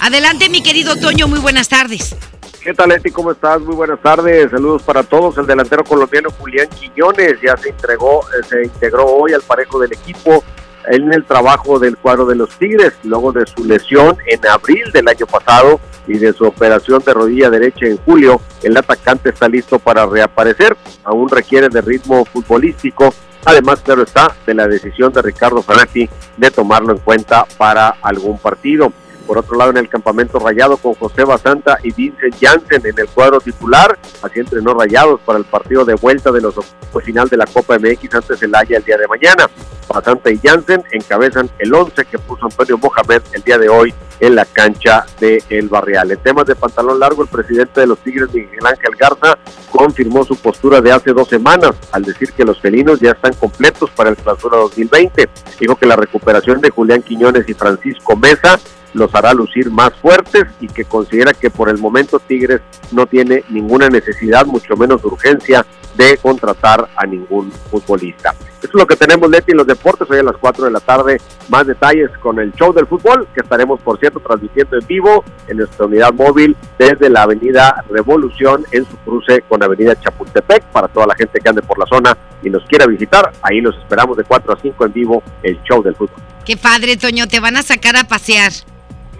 [0.00, 2.14] Adelante, mi querido Toño, muy buenas tardes.
[2.62, 3.10] ¿Qué tal, Leti?
[3.10, 3.60] ¿Cómo estás?
[3.62, 4.50] Muy buenas tardes.
[4.50, 5.38] Saludos para todos.
[5.38, 9.92] El delantero colombiano Julián Quiñones ya se entregó, eh, se integró hoy al parejo del
[9.92, 10.44] equipo
[10.86, 15.08] en el trabajo del cuadro de los Tigres, luego de su lesión en abril del
[15.08, 18.40] año pasado y de su operación de rodilla derecha en julio.
[18.62, 20.76] El atacante está listo para reaparecer.
[21.04, 23.14] Aún requiere de ritmo futbolístico.
[23.44, 28.38] Además, claro está, de la decisión de Ricardo Fanati de tomarlo en cuenta para algún
[28.38, 28.92] partido.
[29.30, 33.06] Por otro lado, en el campamento rayado con José Basanta y Vincent Janssen en el
[33.06, 37.36] cuadro titular, así entrenó rayados para el partido de vuelta de los octavos final de
[37.36, 39.48] la Copa MX antes del Haya el día de mañana.
[39.88, 44.34] Basanta y Janssen encabezan el 11 que puso Antonio Mohamed el día de hoy en
[44.34, 46.10] la cancha de El Barrial.
[46.10, 49.38] En temas de pantalón largo, el presidente de los Tigres, Miguel Ángel Garza,
[49.70, 53.90] confirmó su postura de hace dos semanas al decir que los felinos ya están completos
[53.90, 55.28] para el clausura 2020.
[55.60, 58.58] Dijo que la recuperación de Julián Quiñones y Francisco Mesa
[58.94, 62.60] los hará lucir más fuertes y que considera que por el momento Tigres
[62.92, 65.64] no tiene ninguna necesidad, mucho menos urgencia,
[65.96, 68.34] de contratar a ningún futbolista.
[68.58, 70.08] Eso es lo que tenemos, Leti, en los deportes.
[70.10, 73.40] Hoy a las 4 de la tarde, más detalles con el show del fútbol, que
[73.40, 78.84] estaremos, por cierto, transmitiendo en vivo en nuestra unidad móvil desde la Avenida Revolución en
[78.84, 80.64] su cruce con Avenida Chapultepec.
[80.64, 83.76] Para toda la gente que ande por la zona y nos quiera visitar, ahí los
[83.76, 86.20] esperamos de 4 a 5 en vivo, el show del fútbol.
[86.44, 88.52] Qué padre, Toño, te van a sacar a pasear.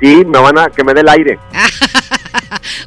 [0.00, 1.38] Sí, me van a que me dé el aire.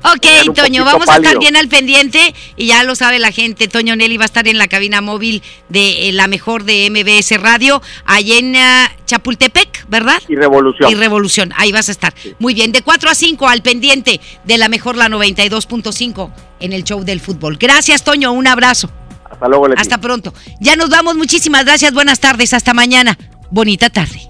[0.04, 3.68] Ok, Toño, vamos a estar bien al pendiente y ya lo sabe la gente.
[3.68, 7.42] Toño Nelly va a estar en la cabina móvil de eh, la mejor de MBS
[7.42, 10.22] Radio, allá en ah, Chapultepec, ¿verdad?
[10.28, 10.92] Y Revolución.
[10.92, 12.14] Y Revolución, ahí vas a estar.
[12.40, 16.84] Muy bien, de 4 a 5 al pendiente de la mejor, la 92.5 en el
[16.84, 17.58] show del fútbol.
[17.58, 18.90] Gracias, Toño, un abrazo.
[19.30, 19.82] Hasta luego, Leti.
[19.82, 20.34] Hasta pronto.
[20.60, 23.18] Ya nos vamos, muchísimas gracias, buenas tardes, hasta mañana.
[23.50, 24.30] Bonita tarde.